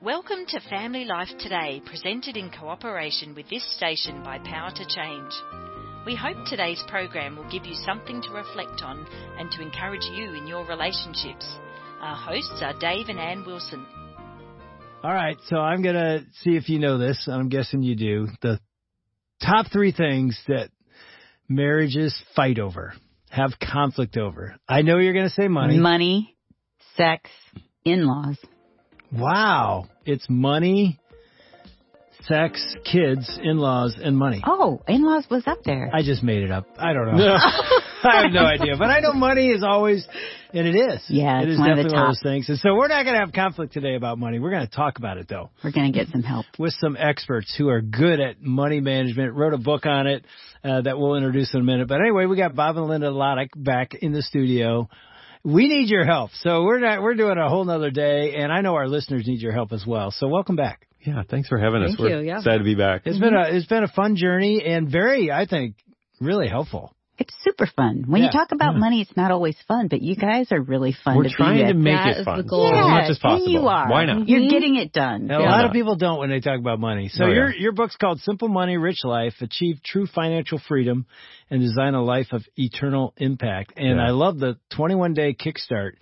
Welcome 0.00 0.46
to 0.50 0.60
Family 0.70 1.04
Life 1.04 1.36
Today, 1.40 1.82
presented 1.84 2.36
in 2.36 2.52
cooperation 2.52 3.34
with 3.34 3.50
this 3.50 3.64
station 3.76 4.22
by 4.22 4.38
Power 4.38 4.70
to 4.70 4.86
Change. 4.86 5.32
We 6.06 6.14
hope 6.14 6.36
today's 6.46 6.80
program 6.86 7.34
will 7.34 7.50
give 7.50 7.66
you 7.66 7.74
something 7.84 8.22
to 8.22 8.30
reflect 8.30 8.80
on 8.80 9.04
and 9.40 9.50
to 9.50 9.60
encourage 9.60 10.04
you 10.04 10.34
in 10.34 10.46
your 10.46 10.64
relationships. 10.64 11.52
Our 12.00 12.14
hosts 12.14 12.62
are 12.62 12.78
Dave 12.78 13.08
and 13.08 13.18
Ann 13.18 13.44
Wilson. 13.44 13.84
All 15.02 15.12
right, 15.12 15.36
so 15.48 15.56
I'm 15.56 15.82
going 15.82 15.96
to 15.96 16.24
see 16.42 16.50
if 16.50 16.68
you 16.68 16.78
know 16.78 16.98
this. 16.98 17.26
I'm 17.28 17.48
guessing 17.48 17.82
you 17.82 17.96
do. 17.96 18.28
The 18.40 18.60
top 19.44 19.66
three 19.72 19.90
things 19.90 20.40
that 20.46 20.70
marriages 21.48 22.16
fight 22.36 22.60
over, 22.60 22.94
have 23.30 23.54
conflict 23.60 24.16
over. 24.16 24.54
I 24.68 24.82
know 24.82 24.98
you're 24.98 25.12
going 25.12 25.28
to 25.28 25.34
say 25.34 25.48
money. 25.48 25.76
Money, 25.76 26.36
sex, 26.96 27.28
in-laws. 27.84 28.38
Wow. 29.12 29.86
It's 30.04 30.26
money, 30.28 30.98
sex, 32.22 32.76
kids, 32.84 33.38
in-laws, 33.42 33.96
and 34.02 34.16
money. 34.16 34.42
Oh, 34.46 34.82
in-laws 34.86 35.26
was 35.30 35.44
up 35.46 35.62
there. 35.64 35.90
I 35.92 36.02
just 36.02 36.22
made 36.22 36.42
it 36.42 36.50
up. 36.50 36.66
I 36.78 36.92
don't 36.92 37.16
know. 37.16 37.36
I 38.04 38.22
have 38.22 38.32
no 38.32 38.44
idea. 38.44 38.76
But 38.78 38.88
I 38.90 39.00
know 39.00 39.12
money 39.12 39.48
is 39.48 39.64
always, 39.66 40.06
and 40.52 40.66
it 40.68 40.76
is. 40.76 41.02
Yeah, 41.08 41.40
it 41.40 41.48
it's 41.48 41.54
is 41.54 41.58
one 41.58 41.70
of 41.70 41.76
the 41.78 41.82
definitely 41.84 41.98
one 41.98 42.02
of 42.02 42.08
those 42.10 42.22
things. 42.22 42.48
And 42.48 42.58
so 42.58 42.74
we're 42.74 42.88
not 42.88 43.04
going 43.04 43.14
to 43.14 43.20
have 43.20 43.32
conflict 43.32 43.72
today 43.72 43.96
about 43.96 44.18
money. 44.18 44.38
We're 44.38 44.50
going 44.50 44.66
to 44.66 44.72
talk 44.74 44.98
about 44.98 45.18
it 45.18 45.26
though 45.28 45.50
We're 45.64 45.72
going 45.72 45.92
to 45.92 45.98
get 45.98 46.08
some 46.08 46.22
help. 46.22 46.46
with 46.58 46.74
some 46.80 46.96
experts 46.98 47.54
who 47.56 47.68
are 47.68 47.80
good 47.80 48.20
at 48.20 48.40
money 48.40 48.80
management. 48.80 49.34
Wrote 49.34 49.54
a 49.54 49.58
book 49.58 49.86
on 49.86 50.06
it 50.06 50.24
uh, 50.62 50.82
that 50.82 50.98
we'll 50.98 51.16
introduce 51.16 51.52
in 51.54 51.60
a 51.60 51.64
minute. 51.64 51.88
But 51.88 52.00
anyway, 52.00 52.26
we 52.26 52.36
got 52.36 52.54
Bob 52.54 52.76
and 52.76 52.86
Linda 52.86 53.08
Lotich 53.08 53.50
back 53.56 53.94
in 53.94 54.12
the 54.12 54.22
studio. 54.22 54.88
We 55.44 55.68
need 55.68 55.88
your 55.88 56.04
help. 56.04 56.30
So 56.42 56.64
we're 56.64 56.80
not 56.80 57.02
we're 57.02 57.14
doing 57.14 57.38
a 57.38 57.48
whole 57.48 57.64
nother 57.64 57.90
day, 57.90 58.34
and 58.34 58.52
I 58.52 58.60
know 58.60 58.74
our 58.74 58.88
listeners 58.88 59.26
need 59.26 59.40
your 59.40 59.52
help 59.52 59.72
as 59.72 59.84
well. 59.86 60.10
So 60.10 60.28
welcome 60.28 60.56
back. 60.56 60.86
Yeah, 61.04 61.22
thanks 61.28 61.48
for 61.48 61.58
having 61.58 61.82
us. 61.82 61.90
Thank 61.90 62.00
We're 62.00 62.20
you, 62.20 62.26
yeah. 62.26 62.38
excited 62.38 62.58
to 62.58 62.64
be 62.64 62.74
back. 62.74 63.02
It's 63.04 63.18
been 63.18 63.34
a 63.34 63.44
it's 63.48 63.66
been 63.66 63.84
a 63.84 63.88
fun 63.88 64.16
journey 64.16 64.62
and 64.64 64.90
very 64.90 65.30
I 65.30 65.46
think 65.46 65.76
really 66.20 66.48
helpful. 66.48 66.94
It's 67.18 67.34
super 67.42 67.66
fun. 67.66 68.04
When 68.06 68.22
Yeah, 68.22 68.28
you 68.28 68.32
talk 68.32 68.52
about 68.52 68.74
yeah. 68.74 68.78
money, 68.80 69.00
it's 69.00 69.16
not 69.16 69.32
always 69.32 69.56
fun, 69.66 69.88
but 69.88 70.00
you 70.02 70.14
guys 70.14 70.52
are 70.52 70.60
really 70.60 70.92
fun 71.04 71.16
We're 71.16 71.24
to 71.24 71.30
trying 71.30 71.58
be 71.66 71.72
to 71.72 71.74
make 71.74 71.94
That 71.96 72.06
it 72.08 72.18
is 72.20 72.24
fun 72.24 72.36
the 72.38 72.44
goal. 72.44 72.66
as 72.68 72.74
yeah, 72.76 72.86
much 72.88 73.10
as 73.10 73.18
possible. 73.18 73.44
And 73.44 73.52
you 73.52 73.66
are. 73.68 73.90
Why 73.90 74.04
not? 74.04 74.28
You're 74.28 74.40
Mhm. 74.42 74.50
getting 74.50 74.76
it 74.76 74.92
done. 74.92 75.22
And 75.22 75.32
a 75.32 75.40
lot 75.40 75.64
of 75.64 75.72
people 75.72 75.96
don't 75.96 76.20
when 76.20 76.30
they 76.30 76.38
talk 76.40 76.60
about 76.60 76.78
money. 76.78 77.08
So 77.08 77.24
Oh, 77.24 77.26
yeah. 77.26 77.34
your 77.34 77.54
your 77.56 77.72
book's 77.72 77.96
called 77.96 78.20
Simple 78.20 78.48
Money, 78.48 78.76
Rich 78.76 79.04
Life: 79.04 79.34
Achieve 79.42 79.80
True 79.82 80.06
Financial 80.06 80.58
Freedom 80.58 81.06
and 81.50 81.60
Design 81.60 81.94
a 81.94 82.02
Life 82.04 82.32
of 82.32 82.46
Eternal 82.56 83.14
Impact. 83.16 83.72
And 83.76 83.96
Yeah. 83.98 84.06
I 84.06 84.10
love 84.10 84.38
the 84.38 84.56
21 84.70 85.14
day 85.14 85.34
kickstart. 85.34 85.92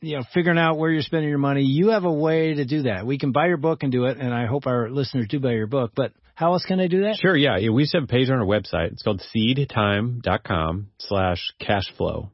You 0.00 0.16
know, 0.16 0.22
figuring 0.34 0.58
out 0.58 0.78
where 0.78 0.90
you're 0.90 1.02
spending 1.02 1.28
your 1.28 1.38
money. 1.38 1.62
You 1.62 1.90
have 1.90 2.04
a 2.04 2.12
way 2.12 2.54
to 2.54 2.64
do 2.64 2.82
that. 2.82 3.06
We 3.06 3.18
can 3.18 3.30
buy 3.30 3.46
your 3.46 3.56
book 3.58 3.82
and 3.84 3.92
do 3.92 4.06
it, 4.06 4.16
and 4.18 4.32
I 4.34 4.46
hope 4.46 4.66
our 4.66 4.90
listeners 4.90 5.26
do 5.28 5.38
buy 5.38 5.52
your 5.52 5.68
book. 5.68 5.92
But 5.94 6.12
how 6.42 6.54
else 6.54 6.64
can 6.64 6.80
I 6.80 6.88
do 6.88 7.02
that? 7.02 7.18
Sure, 7.22 7.36
yeah. 7.36 7.56
yeah, 7.56 7.70
We 7.70 7.84
just 7.84 7.94
have 7.94 8.02
a 8.02 8.08
page 8.08 8.28
on 8.28 8.40
our 8.40 8.44
website. 8.44 8.90
It's 8.90 9.02
called 9.04 9.22
seedtime.com 9.32 10.88
slash 10.98 11.52
cash 11.60 11.84
flow. 11.96 12.32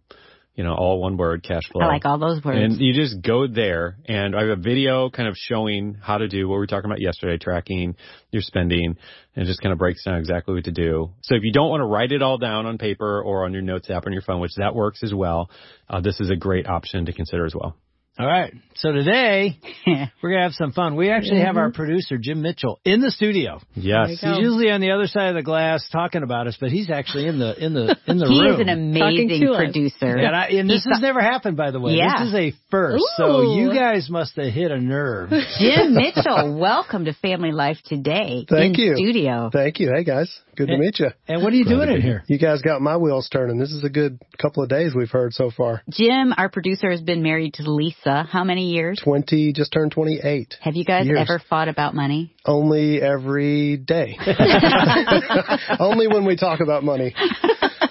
You 0.55 0.65
know, 0.65 0.75
all 0.75 0.98
one 1.00 1.19
word, 1.19 1.42
cash 1.42 1.69
flow. 1.70 1.83
I 1.83 1.89
like 1.89 2.06
all 2.06 2.19
those 2.19 2.42
words. 2.42 2.59
And 2.59 2.81
you 2.81 2.95
just 2.95 3.20
go 3.23 3.47
there, 3.47 3.97
and 4.06 4.34
I 4.34 4.41
have 4.41 4.59
a 4.59 4.61
video 4.61 5.11
kind 5.11 5.28
of 5.28 5.37
showing 5.37 5.95
how 6.03 6.19
to 6.19 6.27
do 6.27 6.48
what 6.48 6.55
we 6.55 6.61
were 6.61 6.67
talking 6.67 6.91
about 6.91 7.00
yesterday, 7.00 7.37
tracking 7.37 7.97
your 8.33 8.42
spending, 8.42 8.97
and 9.37 9.45
it 9.45 9.47
just 9.47 9.61
kind 9.61 9.75
of 9.75 9.78
breaks 9.78 10.05
down 10.05 10.17
exactly 10.17 10.55
what 10.55 10.65
to 10.65 10.72
do. 10.72 11.11
So 11.22 11.37
if 11.37 11.43
you 11.45 11.53
don't 11.53 11.69
want 11.69 11.83
to 11.83 11.87
write 11.87 12.11
it 12.11 12.22
all 12.22 12.39
down 12.39 12.65
on 12.65 12.78
paper 12.78 13.22
or 13.22 13.45
on 13.45 13.53
your 13.53 13.62
notes 13.62 13.91
app 13.91 14.06
on 14.06 14.12
your 14.12 14.22
phone, 14.22 14.41
which 14.41 14.55
that 14.56 14.75
works 14.75 15.03
as 15.05 15.15
well, 15.15 15.50
uh, 15.89 16.00
this 16.00 16.19
is 16.19 16.31
a 16.31 16.37
great 16.37 16.67
option 16.67 17.06
to 17.06 17.12
consider 17.12 17.45
as 17.45 17.55
well. 17.55 17.77
All 18.19 18.27
right. 18.27 18.52
So 18.74 18.91
today 18.91 19.61
we're 20.22 20.30
gonna 20.30 20.42
have 20.42 20.52
some 20.52 20.72
fun. 20.72 20.97
We 20.97 21.08
actually 21.08 21.38
have 21.41 21.56
our 21.56 21.69
mm-hmm. 21.69 21.77
producer 21.77 22.19
Jim 22.19 22.42
Mitchell 22.42 22.80
in 22.84 23.00
the 23.00 23.12
studio. 23.12 23.60
Yes. 23.75 24.08
He's 24.08 24.20
go. 24.20 24.38
usually 24.38 24.72
on 24.72 24.80
the 24.80 24.91
other 24.91 25.06
side 25.06 25.28
of 25.28 25.36
the 25.36 25.44
glass 25.44 25.88
talking 25.92 26.25
about 26.25 26.48
us, 26.48 26.56
but 26.60 26.70
he's 26.70 26.91
actually 26.91 27.28
in 27.28 27.38
the 27.38 27.65
in 27.65 27.75
the 27.75 27.97
in 28.09 28.19
the 28.19 28.26
he 28.28 28.41
room. 28.41 28.54
is 28.54 28.60
an 28.60 28.69
amazing 28.70 29.28
Talking 29.28 29.41
to 29.47 29.53
us. 29.53 29.56
producer. 29.56 30.16
And, 30.16 30.34
I, 30.34 30.47
and 30.48 30.69
this 30.69 30.82
He's 30.82 30.94
has 30.94 31.00
never 31.00 31.20
happened, 31.20 31.56
by 31.56 31.70
the 31.70 31.78
way. 31.78 31.93
Yeah. 31.93 32.25
This 32.25 32.28
is 32.28 32.34
a 32.34 32.53
first. 32.72 33.04
So 33.19 33.54
you 33.54 33.72
guys 33.72 34.10
must 34.10 34.34
have 34.34 34.53
hit 34.53 34.72
a 34.72 34.81
nerve. 34.81 35.31
Jim 35.31 35.94
Mitchell, 35.94 36.59
welcome 36.59 37.04
to 37.04 37.14
Family 37.14 37.53
Life 37.53 37.78
Today 37.84 38.47
Thank 38.50 38.78
in 38.78 38.84
you. 38.84 38.94
studio. 38.97 39.50
Thank 39.53 39.78
you. 39.78 39.93
Hey 39.94 40.03
guys, 40.03 40.41
good 40.58 40.69
to 40.69 40.76
meet 40.76 40.98
you. 40.98 41.08
And 41.28 41.42
what 41.42 41.52
are 41.52 41.56
you 41.56 41.64
Glad 41.64 41.86
doing 41.86 41.96
in 41.96 42.02
here? 42.02 42.24
You 42.26 42.38
guys 42.38 42.60
got 42.60 42.82
my 42.82 42.96
wheels 42.96 43.28
turning. 43.32 43.58
This 43.58 43.70
is 43.70 43.84
a 43.84 43.88
good 43.88 44.20
couple 44.41 44.62
of 44.62 44.69
days 44.69 44.92
we've 44.94 45.10
heard 45.10 45.32
so 45.32 45.50
far. 45.50 45.82
Jim, 45.88 46.34
our 46.36 46.48
producer, 46.48 46.91
has 46.91 47.00
been 47.00 47.22
married 47.22 47.54
to 47.54 47.70
Lisa. 47.70 48.24
How 48.30 48.44
many 48.44 48.72
years? 48.72 49.00
Twenty, 49.02 49.52
just 49.52 49.72
turned 49.72 49.92
twenty-eight. 49.92 50.56
Have 50.60 50.74
you 50.74 50.84
guys 50.84 51.06
Years. 51.06 51.20
ever 51.20 51.41
fought 51.48 51.69
about 51.69 51.94
money? 51.94 52.34
Only 52.44 53.00
every 53.00 53.76
day. 53.76 54.19
Only 55.78 56.08
when 56.08 56.26
we 56.26 56.36
talk 56.36 56.60
about 56.60 56.82
money. 56.82 57.14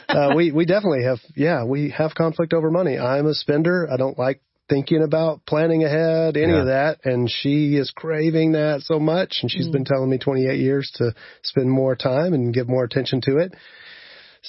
Uh, 0.07 0.33
we 0.35 0.51
we 0.51 0.65
definitely 0.65 1.03
have. 1.03 1.19
Yeah, 1.35 1.63
we 1.65 1.89
have 1.91 2.13
conflict 2.15 2.53
over 2.53 2.69
money. 2.69 2.97
I'm 2.97 3.27
a 3.27 3.33
spender. 3.33 3.87
I 3.91 3.97
don't 3.97 4.17
like 4.17 4.41
thinking 4.69 5.01
about 5.01 5.45
planning 5.45 5.83
ahead, 5.83 6.37
any 6.37 6.51
Yeah. 6.53 6.59
of 6.59 6.65
that. 6.67 6.99
And 7.05 7.29
she 7.29 7.77
is 7.77 7.91
craving 7.91 8.53
that 8.53 8.81
so 8.81 8.99
much. 8.99 9.39
And 9.41 9.51
she's 9.51 9.67
mm. 9.67 9.71
been 9.71 9.85
telling 9.85 10.09
me 10.09 10.17
28 10.17 10.59
years 10.59 10.91
to 10.95 11.13
spend 11.41 11.69
more 11.69 11.95
time 11.95 12.33
and 12.33 12.53
give 12.53 12.67
more 12.67 12.83
attention 12.83 13.21
to 13.21 13.37
it. 13.37 13.53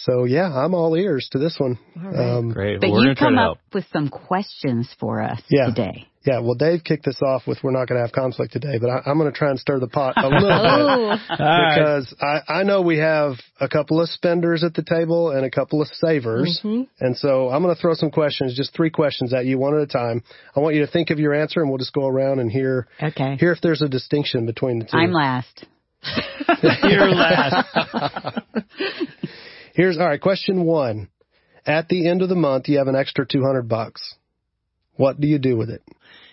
So 0.04 0.24
yeah, 0.24 0.52
I'm 0.52 0.74
all 0.74 0.94
ears 0.94 1.28
to 1.32 1.38
this 1.38 1.56
one. 1.58 1.78
Um, 1.96 2.50
Great. 2.52 2.80
But 2.80 2.90
well, 2.90 3.00
we're 3.00 3.08
you 3.10 3.14
going 3.14 3.16
to 3.16 3.20
try 3.20 3.28
come 3.28 3.38
up 3.38 3.58
with 3.74 3.84
some 3.92 4.08
questions 4.08 4.88
for 4.98 5.20
us 5.22 5.40
Yeah. 5.50 5.66
today. 5.66 6.06
Yeah, 6.26 6.40
well, 6.40 6.54
Dave 6.56 6.84
kicked 6.84 7.06
this 7.06 7.20
off 7.22 7.46
with 7.46 7.58
we're 7.62 7.70
not 7.70 7.88
going 7.88 7.98
to 7.98 8.04
have 8.04 8.12
conflict 8.12 8.52
today, 8.52 8.78
but 8.78 8.90
I, 8.90 9.00
I'm 9.06 9.16
going 9.18 9.32
to 9.32 9.36
try 9.38 9.48
and 9.48 9.58
stir 9.58 9.78
the 9.78 9.86
pot 9.88 10.12
a 10.18 10.28
little 10.28 10.40
bit 10.40 10.50
Oh, 11.30 11.42
All 11.42 11.48
right. 11.48 11.74
because 11.74 12.14
I, 12.20 12.40
I 12.60 12.62
know 12.64 12.82
we 12.82 12.98
have 12.98 13.34
a 13.60 13.68
couple 13.68 14.00
of 14.02 14.10
spenders 14.10 14.62
at 14.62 14.74
the 14.74 14.82
table 14.82 15.30
and 15.30 15.46
a 15.46 15.50
couple 15.50 15.80
of 15.80 15.88
savers. 15.88 16.60
Mhm. 16.62 16.86
And 17.00 17.16
so 17.16 17.48
I'm 17.48 17.62
going 17.62 17.74
to 17.74 17.80
throw 17.80 17.94
some 17.94 18.10
questions, 18.10 18.54
just 18.54 18.74
three 18.74 18.90
questions 18.90 19.32
at 19.32 19.46
you, 19.46 19.58
one 19.58 19.74
at 19.74 19.80
a 19.80 19.86
time. 19.86 20.22
I 20.54 20.60
want 20.60 20.74
you 20.74 20.84
to 20.84 20.90
think 20.92 21.08
of 21.10 21.18
your 21.18 21.32
answer 21.32 21.60
and 21.60 21.70
we'll 21.70 21.78
just 21.78 21.94
go 21.94 22.06
around 22.06 22.40
and 22.40 22.50
hear, 22.52 22.88
Okay. 23.02 23.36
hear 23.36 23.52
if 23.52 23.60
there's 23.62 23.80
a 23.80 23.88
distinction 23.88 24.44
between 24.44 24.80
the 24.80 24.84
2 24.84 24.96
I'm 24.98 25.12
last. 25.12 25.64
You're 26.82 27.10
last. 27.10 28.38
Here's, 29.78 29.96
all 29.96 30.06
right, 30.06 30.20
question 30.20 30.64
one. 30.64 31.08
At 31.64 31.86
the 31.86 32.08
end 32.08 32.22
of 32.22 32.28
the 32.28 32.34
month, 32.34 32.66
you 32.66 32.78
have 32.78 32.88
an 32.88 32.96
extra 32.96 33.24
200 33.24 33.68
bucks. 33.68 34.16
What 34.96 35.20
do 35.20 35.28
you 35.28 35.38
do 35.38 35.56
with 35.56 35.70
it? 35.70 35.82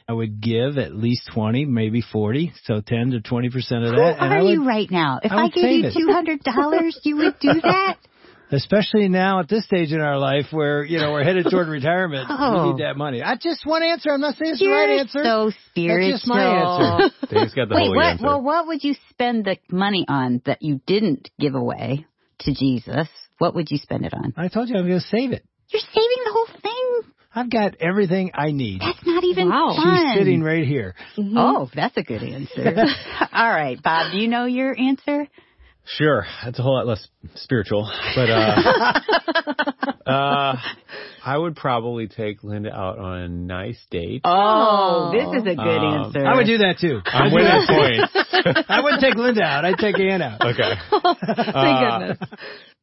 I 0.09 0.13
would 0.13 0.41
give 0.41 0.79
at 0.79 0.95
least 0.95 1.29
20, 1.31 1.65
maybe 1.65 2.01
40, 2.01 2.53
so 2.63 2.81
10 2.81 3.11
to 3.11 3.19
20% 3.19 3.45
of 3.45 3.53
Who 3.53 3.97
that. 3.97 4.15
and 4.19 4.33
I 4.33 4.37
are 4.37 4.43
would, 4.43 4.49
you 4.49 4.65
right 4.67 4.89
now? 4.89 5.19
If 5.21 5.31
I 5.31 5.43
I, 5.43 5.49
gave 5.49 5.83
you 5.83 5.91
two 5.95 6.11
hundred 6.11 6.41
dollars, 6.41 6.99
you 7.03 7.17
would 7.17 7.37
do 7.39 7.53
that? 7.61 7.97
especially 8.51 9.09
now 9.09 9.41
at 9.41 9.47
this 9.47 9.63
stage 9.65 9.91
in 9.91 10.01
our 10.01 10.17
life 10.17 10.45
where, 10.49 10.83
you 10.83 10.97
know, 10.97 11.11
we're 11.11 11.23
headed 11.23 11.45
toward 11.47 11.67
retirement. 11.67 12.25
Oh. 12.27 12.69
We 12.69 12.73
need 12.73 12.83
that 12.83 12.97
money. 12.97 13.21
I 13.21 13.35
just 13.35 13.63
one 13.63 13.83
answer. 13.83 14.09
I'm 14.09 14.21
not 14.21 14.37
saying 14.37 14.53
it's 14.53 14.59
the 14.59 14.65
You're 14.65 14.75
right 14.75 14.99
answer. 15.01 15.23
so 15.23 15.51
spiritual. 15.69 16.09
That's 16.11 16.21
just 16.23 16.27
my 16.27 17.01
answer. 17.01 17.15
Dave's 17.31 17.53
got 17.53 17.69
the 17.69 17.75
Wait, 17.75 17.83
holy 17.85 17.97
what? 17.97 18.05
answer. 18.05 18.25
Well, 18.25 18.41
what 18.41 18.65
would 18.65 18.83
you 18.83 18.95
spend 19.11 19.45
the 19.45 19.57
money 19.69 20.03
on 20.07 20.41
that 20.47 20.63
you 20.63 20.81
didn't 20.87 21.29
give 21.39 21.53
away 21.53 22.07
to 22.39 22.53
Jesus? 22.55 23.07
What 23.37 23.55
would 23.55 23.69
you 23.71 23.77
spend 23.77 24.05
it 24.05 24.13
on? 24.13 24.33
I 24.37 24.47
told 24.47 24.69
you 24.69 24.75
I'm 24.77 24.87
going 24.87 24.99
to 24.99 25.05
save 25.07 25.31
it. 25.31 25.43
You're 25.69 25.81
saving 25.81 26.21
the 26.25 26.31
whole 26.31 26.47
thing. 26.61 27.11
I've 27.37 27.49
got 27.49 27.75
everything 27.81 28.31
I 28.33 28.51
need. 28.51 28.79
That's 28.79 29.05
not 29.05 29.23
even 29.25 29.49
Wow. 29.49 29.73
fun. 29.75 29.97
She's 30.13 30.19
sitting 30.19 30.41
right 30.41 30.65
here. 30.65 30.95
Oh, 31.17 31.69
that's 31.75 31.97
a 31.97 32.03
good 32.03 32.23
answer. 32.23 32.63
All 33.33 33.49
right, 33.49 33.81
Bob, 33.83 34.11
do 34.13 34.17
you 34.19 34.29
know 34.29 34.45
your 34.45 34.73
answer? 34.77 35.27
Sure, 35.87 36.25
that's 36.43 36.57
a 36.57 36.63
whole 36.63 36.75
lot 36.77 36.87
less 36.87 37.07
spiritual, 37.35 37.87
but 38.15 38.27
uh, 38.27 39.01
uh, 40.07 40.55
I 41.23 41.37
would 41.37 41.55
probably 41.55 42.07
take 42.07 42.43
Linda 42.43 42.73
out 42.73 42.97
on 42.97 43.19
a 43.21 43.27
nice 43.29 43.77
date. 43.91 44.21
Oh, 44.23 45.11
this 45.13 45.41
is 45.41 45.43
a 45.43 45.55
good 45.55 45.59
Um, 45.59 46.05
answer. 46.05 46.25
I 46.25 46.35
would 46.37 46.47
do 46.47 46.57
that 46.59 46.77
too. 46.79 47.01
I'm 47.05 47.31
winning 47.31 47.67
points. 47.67 48.65
I 48.67 48.81
wouldn't 48.81 49.01
take 49.01 49.13
Linda 49.13 49.43
out. 49.43 49.63
I'd 49.65 49.77
take 49.77 49.99
Ann 49.99 50.23
out. 50.23 50.41
Okay. 50.41 50.73
thank 50.89 51.55
Uh, 51.55 51.99
goodness. 51.99 52.29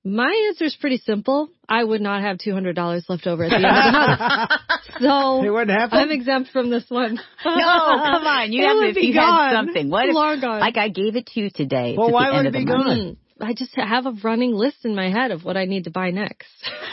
My 0.05 0.47
answer 0.49 0.65
is 0.65 0.75
pretty 0.81 0.97
simple. 0.99 1.49
I 1.69 1.83
would 1.85 2.01
not 2.01 2.23
have 2.23 2.39
two 2.39 2.53
hundred 2.53 2.75
dollars 2.75 3.05
left 3.09 3.27
over 3.27 3.45
at 3.45 3.51
the 3.51 3.57
end 3.57 3.65
of 3.67 3.73
the 3.85 3.93
month, 3.93 4.51
so 5.01 5.45
It 5.45 5.51
wouldn't 5.51 5.71
happen. 5.79 5.99
I'm 5.99 6.11
exempt 6.11 6.51
from 6.51 6.71
this 6.71 6.85
one. 6.89 7.21
No, 7.45 7.53
come 7.53 8.27
on. 8.27 8.53
You 8.53 8.63
It 8.65 8.67
have 8.69 8.77
would 8.79 8.89
if 8.91 8.95
be 8.97 9.01
you 9.09 9.15
gone. 9.15 9.53
something. 9.55 9.91
What 9.91 10.09
if, 10.09 10.15
Long 10.15 10.41
gone. 10.41 10.61
like 10.61 10.77
I 10.77 10.89
gave 10.89 11.15
it 11.17 11.27
to 11.29 11.41
you 11.41 11.51
today. 11.51 11.95
Well, 11.97 12.11
why 12.11 12.33
would 12.37 12.47
it 12.47 12.53
be 12.53 12.65
month. 12.65 12.85
gone? 12.85 13.17
Mm, 13.41 13.47
I 13.49 13.55
just 13.55 13.75
have 13.77 14.07
a 14.07 14.13
running 14.25 14.53
list 14.53 14.85
in 14.85 14.95
my 14.97 15.09
head 15.11 15.31
of 15.31 15.45
what 15.45 15.57
I 15.57 15.65
need 15.67 15.85
to 15.85 15.91
buy 15.91 16.11
next. 16.11 16.49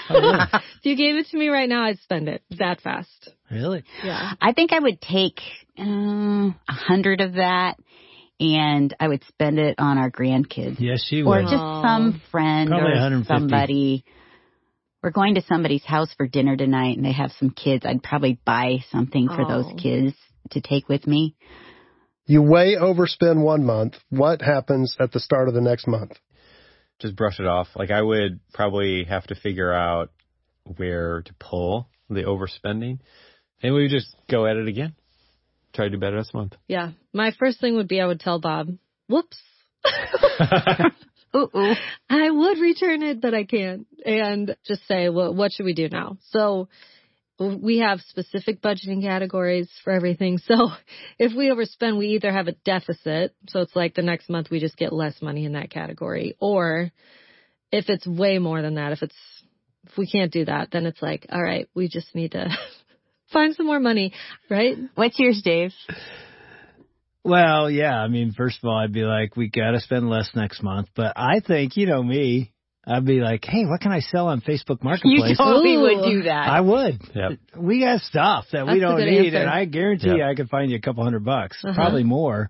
Oh, 0.09 0.45
if 0.53 0.85
you 0.85 0.95
gave 0.95 1.15
it 1.15 1.27
to 1.27 1.37
me 1.37 1.49
right 1.49 1.69
now, 1.69 1.85
I'd 1.85 1.99
spend 1.99 2.27
it 2.29 2.41
that 2.57 2.81
fast. 2.81 3.29
Really? 3.51 3.83
Yeah. 4.03 4.33
I 4.41 4.53
think 4.53 4.71
I 4.71 4.79
would 4.79 5.01
take 5.01 5.39
um, 5.77 6.55
a 6.67 6.73
hundred 6.73 7.21
of 7.21 7.33
that, 7.33 7.77
and 8.39 8.95
I 8.99 9.07
would 9.07 9.23
spend 9.27 9.59
it 9.59 9.75
on 9.79 9.97
our 9.97 10.09
grandkids, 10.09 10.77
Yes, 10.79 11.03
she 11.07 11.21
or 11.23 11.41
just 11.41 11.53
Aw. 11.55 11.81
some 11.83 12.21
friend 12.31 12.69
Probably 12.69 12.91
or 12.91 13.23
somebody. 13.25 14.05
We're 15.03 15.11
going 15.11 15.35
to 15.35 15.41
somebody's 15.41 15.85
house 15.85 16.13
for 16.17 16.27
dinner 16.27 16.57
tonight, 16.57 16.97
and 16.97 17.05
they 17.05 17.13
have 17.13 17.31
some 17.39 17.51
kids. 17.51 17.85
I'd 17.85 18.03
probably 18.03 18.39
buy 18.45 18.79
something 18.91 19.27
for 19.27 19.43
Oh. 19.43 19.47
those 19.63 19.73
kids 19.81 20.13
to 20.51 20.61
take 20.61 20.89
with 20.89 21.07
me. 21.07 21.35
You 22.25 22.41
way 22.41 22.75
overspend 22.75 23.41
one 23.41 23.65
month. 23.65 23.95
What 24.09 24.41
happens 24.41 24.95
at 24.99 25.11
the 25.11 25.19
start 25.19 25.47
of 25.47 25.53
the 25.53 25.61
next 25.61 25.87
month? 25.87 26.11
Just 26.99 27.15
brush 27.15 27.39
it 27.39 27.45
off. 27.47 27.69
Like 27.75 27.91
I 27.91 28.01
would 28.01 28.39
probably 28.53 29.05
have 29.05 29.25
to 29.27 29.35
figure 29.35 29.71
out 29.73 30.11
where 30.75 31.21
to 31.23 31.33
pull 31.39 31.89
the 32.09 32.23
overspending, 32.23 32.99
and 33.63 33.73
we 33.73 33.83
would 33.83 33.91
just 33.91 34.13
go 34.29 34.45
at 34.45 34.57
it 34.57 34.67
again. 34.67 34.93
Try 35.79 35.85
to 35.85 35.91
do 35.91 35.97
better 35.97 36.17
this 36.17 36.33
month. 36.33 36.57
Yeah. 36.67 36.91
My 37.13 37.31
first 37.39 37.61
thing 37.61 37.77
would 37.77 37.87
be 37.87 38.01
I 38.01 38.05
would 38.05 38.19
tell 38.19 38.37
Bob, 38.37 38.67
whoops. 39.07 39.41
Ooh. 41.33 41.73
I 42.09 42.29
would 42.29 42.59
return 42.59 43.01
it, 43.01 43.21
but 43.21 43.33
I 43.33 43.45
can't. 43.45 43.87
And 44.05 44.57
just 44.65 44.85
say, 44.89 45.07
well, 45.07 45.33
what 45.33 45.53
should 45.53 45.63
we 45.63 45.73
do 45.73 45.87
now? 45.87 46.17
So 46.31 46.67
we 47.39 47.77
have 47.77 48.01
specific 48.01 48.61
budgeting 48.61 49.03
categories 49.03 49.69
for 49.85 49.93
everything. 49.93 50.39
So 50.39 50.67
if 51.17 51.31
we 51.33 51.49
overspend, 51.49 51.97
we 51.97 52.07
either 52.07 52.33
have 52.33 52.49
a 52.49 52.57
deficit. 52.65 53.33
So 53.47 53.61
it's 53.61 53.73
like 53.73 53.95
the 53.95 54.01
next 54.01 54.29
month 54.29 54.49
we 54.51 54.59
just 54.59 54.75
get 54.75 54.91
less 54.91 55.21
money 55.21 55.45
in 55.45 55.53
that 55.53 55.71
category. 55.71 56.35
Or 56.41 56.91
if 57.71 57.85
it's 57.87 58.05
way 58.05 58.37
more 58.37 58.61
than 58.61 58.75
that, 58.75 58.91
if 58.91 59.01
it's, 59.01 59.15
if 59.85 59.97
we 59.97 60.11
can't 60.11 60.33
do 60.33 60.43
that, 60.43 60.71
then 60.73 60.85
it's 60.85 61.01
like, 61.01 61.27
all 61.31 61.41
right, 61.41 61.69
we 61.73 61.87
just 61.87 62.13
need 62.13 62.33
to 62.33 62.49
find 63.31 63.55
some 63.55 63.65
more 63.65 63.79
money, 63.79 64.13
right? 64.49 64.77
What's 64.95 65.17
yours, 65.19 65.41
Dave? 65.43 65.71
Well, 67.23 67.69
yeah. 67.69 67.95
I 67.99 68.07
mean, 68.07 68.33
first 68.35 68.59
of 68.63 68.67
all, 68.69 68.77
I'd 68.77 68.93
be 68.93 69.03
like, 69.03 69.35
we 69.35 69.49
got 69.49 69.71
to 69.71 69.79
spend 69.81 70.09
less 70.09 70.29
next 70.35 70.63
month. 70.63 70.87
But 70.95 71.13
I 71.17 71.41
think, 71.45 71.75
you 71.75 71.85
know 71.85 72.01
me, 72.01 72.51
I'd 72.87 73.05
be 73.05 73.19
like, 73.19 73.43
hey, 73.45 73.65
what 73.65 73.81
can 73.81 73.91
I 73.91 73.99
sell 73.99 74.27
on 74.27 74.41
Facebook 74.41 74.81
Marketplace? 74.83 75.03
You 75.03 75.19
Marketplace? 75.19 75.37
totally 75.37 75.75
Ooh. 75.75 75.81
would 75.81 76.09
do 76.11 76.23
that. 76.23 76.49
I 76.49 76.61
would. 76.61 77.01
Yep. 77.13 77.31
We 77.57 77.81
got 77.81 78.01
stuff 78.01 78.45
that 78.53 78.65
we 78.65 78.79
That's 78.79 78.93
a 78.93 78.95
don't 78.97 79.05
need, 79.05 79.25
answer. 79.27 79.37
and 79.37 79.49
I 79.49 79.65
guarantee 79.65 80.07
Yep. 80.07 80.17
you, 80.17 80.23
I 80.23 80.33
could 80.35 80.49
find 80.49 80.71
you 80.71 80.77
a 80.77 80.81
couple 80.81 81.03
hundred 81.03 81.25
bucks, 81.25 81.61
Uh-huh. 81.63 81.75
probably 81.75 82.03
more, 82.03 82.49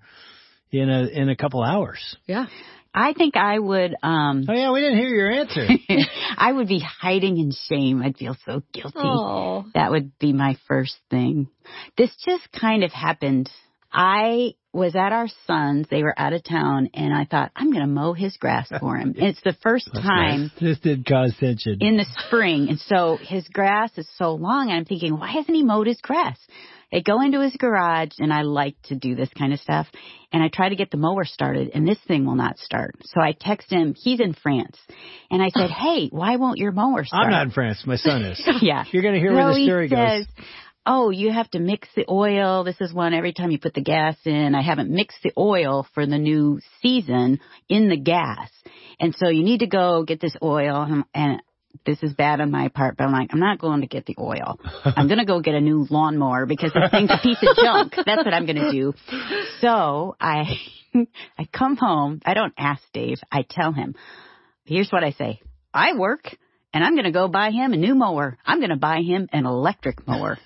in 0.71 0.89
a 0.89 1.07
in 1.07 1.29
a 1.29 1.35
couple 1.35 1.63
hours. 1.63 2.15
Yeah. 2.27 2.45
I 2.93 3.13
think 3.13 3.37
I 3.37 3.59
would. 3.59 3.95
um 4.01 4.45
Oh 4.47 4.53
yeah, 4.53 4.71
we 4.71 4.79
didn't 4.81 4.97
hear 4.99 5.09
your 5.09 5.31
answer. 5.31 5.67
I 6.37 6.51
would 6.51 6.67
be 6.67 6.79
hiding 6.79 7.37
in 7.37 7.51
shame. 7.51 8.01
I'd 8.01 8.17
feel 8.17 8.35
so 8.45 8.63
guilty. 8.73 8.97
Oh. 8.97 9.65
That 9.75 9.91
would 9.91 10.17
be 10.19 10.33
my 10.33 10.57
first 10.67 10.97
thing. 11.09 11.47
This 11.97 12.11
just 12.25 12.51
kind 12.51 12.83
of 12.83 12.91
happened. 12.91 13.49
I 13.91 14.53
was 14.71 14.95
at 14.95 15.11
our 15.11 15.27
son's. 15.47 15.87
They 15.89 16.03
were 16.03 16.13
out 16.17 16.33
of 16.33 16.43
town 16.43 16.89
and 16.93 17.13
I 17.13 17.25
thought, 17.25 17.51
I'm 17.55 17.71
going 17.71 17.81
to 17.81 17.87
mow 17.87 18.13
his 18.13 18.37
grass 18.37 18.69
for 18.79 18.97
him. 18.97 19.15
And 19.17 19.27
it's 19.27 19.41
the 19.43 19.55
first 19.63 19.89
time 19.93 20.51
this 20.61 20.79
did 20.79 21.05
cause 21.05 21.35
tension. 21.39 21.77
in 21.81 21.97
the 21.97 22.05
spring. 22.27 22.67
And 22.69 22.79
so 22.79 23.17
his 23.19 23.47
grass 23.47 23.91
is 23.97 24.07
so 24.15 24.35
long. 24.35 24.69
And 24.69 24.77
I'm 24.77 24.85
thinking, 24.85 25.17
why 25.17 25.31
hasn't 25.31 25.55
he 25.55 25.63
mowed 25.63 25.87
his 25.87 25.99
grass? 26.01 26.37
I 26.91 27.01
go 27.01 27.21
into 27.21 27.41
his 27.41 27.55
garage 27.55 28.13
and 28.17 28.33
I 28.33 28.41
like 28.41 28.75
to 28.85 28.95
do 28.95 29.15
this 29.15 29.29
kind 29.37 29.53
of 29.53 29.59
stuff. 29.59 29.87
And 30.31 30.41
I 30.43 30.49
try 30.49 30.69
to 30.69 30.75
get 30.75 30.91
the 30.91 30.97
mower 30.97 31.23
started 31.23 31.71
and 31.73 31.87
this 31.87 31.99
thing 32.07 32.25
will 32.25 32.35
not 32.35 32.57
start. 32.59 32.95
So 33.03 33.21
I 33.21 33.33
text 33.39 33.71
him, 33.71 33.95
he's 33.95 34.19
in 34.19 34.33
France. 34.33 34.77
And 35.31 35.41
I 35.41 35.49
said, 35.49 35.69
hey, 35.77 36.09
why 36.09 36.35
won't 36.35 36.57
your 36.57 36.71
mower 36.71 37.05
start? 37.05 37.25
I'm 37.25 37.31
not 37.31 37.47
in 37.47 37.51
France. 37.51 37.83
My 37.85 37.95
son 37.95 38.23
is. 38.23 38.41
yeah. 38.61 38.85
You're 38.91 39.03
going 39.03 39.15
to 39.15 39.19
hear 39.19 39.31
no, 39.31 39.37
where 39.37 39.53
the 39.53 39.59
he 39.59 39.67
story 39.67 39.89
says, 39.89 40.25
goes. 40.25 40.45
Oh, 40.91 41.11
you 41.11 41.31
have 41.31 41.47
to 41.51 41.59
mix 41.59 41.87
the 41.95 42.05
oil. 42.09 42.63
This 42.63 42.81
is 42.81 42.91
one 42.91 43.13
every 43.13 43.31
time 43.31 43.51
you 43.51 43.59
put 43.59 43.75
the 43.75 43.81
gas 43.81 44.15
in. 44.25 44.55
I 44.55 44.63
haven't 44.63 44.89
mixed 44.89 45.21
the 45.21 45.31
oil 45.37 45.85
for 45.93 46.07
the 46.07 46.17
new 46.17 46.61
season 46.81 47.39
in 47.69 47.89
the 47.89 47.95
gas. 47.95 48.49
And 48.99 49.13
so 49.13 49.29
you 49.29 49.43
need 49.43 49.59
to 49.59 49.67
go 49.67 50.03
get 50.03 50.19
this 50.19 50.35
oil 50.41 51.03
and, 51.13 51.43
this 51.85 52.01
is 52.01 52.13
bad 52.13 52.41
on 52.41 52.49
my 52.49 52.69
part, 52.69 52.97
but 52.97 53.03
I'm 53.03 53.11
like, 53.11 53.29
I'm 53.31 53.39
not 53.39 53.59
going 53.59 53.81
to 53.81 53.87
get 53.87 54.07
the 54.07 54.15
oil. 54.19 54.59
I'm 54.83 55.07
going 55.07 55.19
to 55.19 55.25
go 55.25 55.39
get 55.39 55.53
a 55.53 55.61
new 55.61 55.85
lawnmower 55.87 56.47
because 56.47 56.73
this 56.73 56.89
thing's 56.89 57.11
a 57.11 57.19
piece 57.21 57.37
of 57.43 57.55
junk. 57.55 57.93
That's 57.95 58.25
what 58.25 58.33
I'm 58.33 58.47
going 58.47 58.55
to 58.55 58.71
do. 58.71 58.93
So 59.59 60.15
I, 60.19 60.55
I 61.37 61.45
come 61.53 61.77
home. 61.77 62.21
I 62.25 62.33
don't 62.33 62.55
ask 62.57 62.81
Dave. 62.91 63.19
I 63.31 63.45
tell 63.47 63.71
him, 63.71 63.93
here's 64.65 64.89
what 64.89 65.03
I 65.03 65.11
say. 65.11 65.41
I 65.71 65.95
work 65.95 66.35
and 66.73 66.83
I'm 66.83 66.95
going 66.95 67.05
to 67.05 67.11
go 67.11 67.27
buy 67.27 67.51
him 67.51 67.73
a 67.73 67.77
new 67.77 67.93
mower. 67.93 68.39
I'm 68.43 68.57
going 68.59 68.71
to 68.71 68.75
buy 68.75 69.01
him 69.01 69.29
an 69.31 69.45
electric 69.45 70.07
mower. 70.07 70.39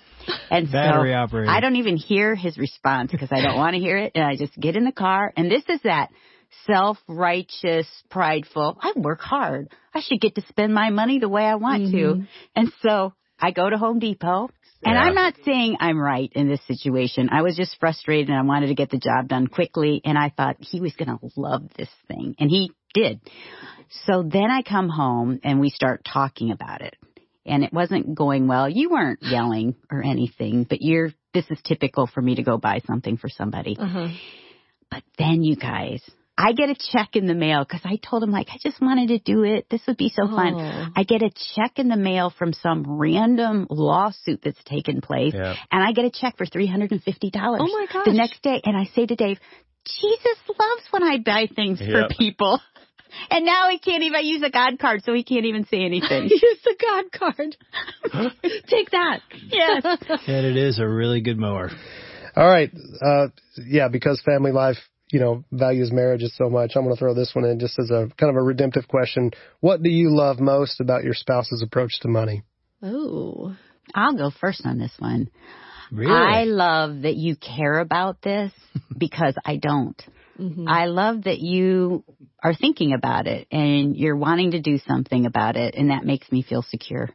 And 0.50 0.70
Battery 0.70 1.12
so 1.12 1.16
operated. 1.16 1.50
I 1.50 1.60
don't 1.60 1.76
even 1.76 1.96
hear 1.96 2.34
his 2.34 2.58
response 2.58 3.10
because 3.10 3.30
I 3.32 3.40
don't 3.40 3.56
want 3.56 3.74
to 3.74 3.80
hear 3.80 3.96
it. 3.96 4.12
And 4.14 4.24
I 4.24 4.36
just 4.36 4.58
get 4.58 4.76
in 4.76 4.84
the 4.84 4.92
car. 4.92 5.32
And 5.36 5.50
this 5.50 5.64
is 5.68 5.80
that 5.82 6.10
self-righteous, 6.66 7.86
prideful. 8.10 8.78
I 8.80 8.92
work 8.96 9.20
hard. 9.20 9.68
I 9.94 10.00
should 10.00 10.20
get 10.20 10.34
to 10.36 10.42
spend 10.48 10.74
my 10.74 10.90
money 10.90 11.18
the 11.18 11.28
way 11.28 11.44
I 11.44 11.56
want 11.56 11.90
to. 11.90 11.96
Mhm. 11.96 12.28
And 12.54 12.72
so 12.82 13.12
I 13.40 13.50
go 13.50 13.68
to 13.68 13.76
Home 13.76 13.98
Depot. 13.98 14.50
And 14.86 14.94
Yeah. 14.94 15.02
I'm 15.02 15.14
not 15.14 15.34
saying 15.44 15.78
I'm 15.80 15.98
right 15.98 16.30
in 16.34 16.46
this 16.46 16.62
situation. 16.66 17.30
I 17.32 17.42
was 17.42 17.56
just 17.56 17.78
frustrated 17.80 18.28
and 18.28 18.38
I 18.38 18.42
wanted 18.42 18.66
to 18.66 18.74
get 18.74 18.90
the 18.90 18.98
job 18.98 19.28
done 19.28 19.46
quickly. 19.46 20.02
And 20.04 20.18
I 20.18 20.28
thought 20.28 20.56
he 20.60 20.80
was 20.80 20.94
going 20.94 21.08
to 21.08 21.18
love 21.36 21.72
this 21.74 21.90
thing. 22.06 22.34
And 22.38 22.50
he 22.50 22.70
did. 22.92 23.20
So 24.06 24.22
then 24.22 24.50
I 24.50 24.62
come 24.62 24.88
home 24.88 25.40
and 25.42 25.58
we 25.58 25.70
start 25.70 26.04
talking 26.04 26.50
about 26.50 26.82
it. 26.82 26.96
And 27.46 27.62
it 27.62 27.72
wasn't 27.72 28.14
going 28.14 28.46
well. 28.48 28.68
You 28.68 28.88
weren't 28.90 29.18
yelling 29.22 29.74
or 29.90 30.02
anything, 30.02 30.64
but 30.64 30.78
you're, 30.80 31.10
this 31.34 31.44
is 31.50 31.58
typical 31.64 32.06
for 32.06 32.22
me 32.22 32.36
to 32.36 32.42
go 32.42 32.56
buy 32.56 32.80
something 32.86 33.16
for 33.18 33.28
somebody. 33.28 33.76
Uh-huh. 33.78 34.08
But 34.90 35.02
then 35.18 35.42
you 35.42 35.56
guys, 35.56 36.00
I 36.38 36.52
get 36.52 36.70
a 36.70 36.74
check 36.92 37.16
in 37.16 37.26
the 37.26 37.34
mail 37.34 37.64
because 37.64 37.82
I 37.84 37.96
told 37.96 38.22
him 38.22 38.30
like, 38.30 38.48
I 38.50 38.56
just 38.62 38.80
wanted 38.80 39.08
to 39.08 39.18
do 39.18 39.44
it. 39.44 39.66
This 39.70 39.82
would 39.86 39.96
be 39.96 40.08
so 40.08 40.26
fun. 40.26 40.54
Oh. 40.54 40.86
I 40.96 41.04
get 41.04 41.22
a 41.22 41.30
check 41.54 41.78
in 41.78 41.88
the 41.88 41.96
mail 41.96 42.32
from 42.36 42.52
some 42.54 42.84
random 42.98 43.66
lawsuit 43.70 44.40
that's 44.42 44.62
taken 44.64 45.00
place 45.00 45.34
Yeah. 45.34 45.54
and 45.70 45.82
I 45.82 45.92
get 45.92 46.06
a 46.06 46.10
check 46.10 46.36
for 46.38 46.46
$350 46.46 47.00
Oh 47.34 47.58
my 47.66 47.86
gosh. 47.92 48.04
the 48.06 48.12
next 48.14 48.42
day. 48.42 48.60
And 48.64 48.76
I 48.76 48.84
say 48.94 49.06
to 49.06 49.14
Dave, 49.14 49.38
Jesus 49.86 50.38
loves 50.48 50.82
when 50.90 51.02
I 51.02 51.18
buy 51.18 51.46
things 51.54 51.78
Yep. 51.80 51.90
for 51.90 52.14
people. 52.16 52.58
And 53.30 53.44
now 53.44 53.68
he 53.70 53.78
can't 53.78 54.02
even 54.02 54.16
I 54.16 54.20
use 54.20 54.42
a 54.42 54.50
God 54.50 54.78
card, 54.78 55.02
so 55.04 55.12
he 55.12 55.24
can't 55.24 55.44
even 55.46 55.64
say 55.66 55.84
anything. 55.84 56.24
Use 56.30 56.58
the 56.64 56.76
God 56.80 57.04
card. 57.12 57.56
Take 58.68 58.90
that. 58.90 59.20
yes. 59.48 59.84
And 60.26 60.46
it 60.46 60.56
is 60.56 60.78
a 60.78 60.86
really 60.88 61.20
good 61.20 61.38
mower. 61.38 61.70
All 62.36 62.48
right. 62.48 62.70
Uh, 63.00 63.28
yeah, 63.66 63.88
because 63.88 64.20
family 64.24 64.52
life, 64.52 64.76
you 65.12 65.20
know, 65.20 65.44
values 65.52 65.92
marriages 65.92 66.34
so 66.36 66.48
much, 66.48 66.72
I'm 66.74 66.82
going 66.82 66.94
to 66.94 66.98
throw 66.98 67.14
this 67.14 67.32
one 67.34 67.44
in 67.44 67.60
just 67.60 67.78
as 67.78 67.90
a 67.90 68.08
kind 68.18 68.30
of 68.30 68.36
a 68.36 68.42
redemptive 68.42 68.88
question. 68.88 69.30
What 69.60 69.82
do 69.82 69.90
you 69.90 70.10
love 70.10 70.40
most 70.40 70.80
about 70.80 71.04
your 71.04 71.14
spouse's 71.14 71.62
approach 71.62 71.92
to 72.00 72.08
money? 72.08 72.42
Oh. 72.82 73.56
I'll 73.94 74.16
go 74.16 74.30
first 74.30 74.64
on 74.64 74.78
this 74.78 74.92
one. 74.98 75.30
Really? 75.92 76.12
I 76.12 76.44
love 76.44 77.02
that 77.02 77.16
you 77.16 77.36
care 77.36 77.78
about 77.78 78.22
this 78.22 78.52
because 78.96 79.34
I 79.44 79.56
don't. 79.56 80.00
Mhm. 80.38 80.68
I 80.68 80.86
love 80.86 81.24
that 81.24 81.38
you 81.38 82.04
are 82.42 82.54
thinking 82.54 82.92
about 82.92 83.26
it 83.26 83.46
and 83.50 83.96
you're 83.96 84.16
wanting 84.16 84.50
to 84.52 84.60
do 84.60 84.78
something 84.78 85.26
about 85.26 85.56
it, 85.56 85.74
and 85.76 85.90
that 85.90 86.04
makes 86.04 86.30
me 86.32 86.42
feel 86.42 86.62
secure. 86.62 87.10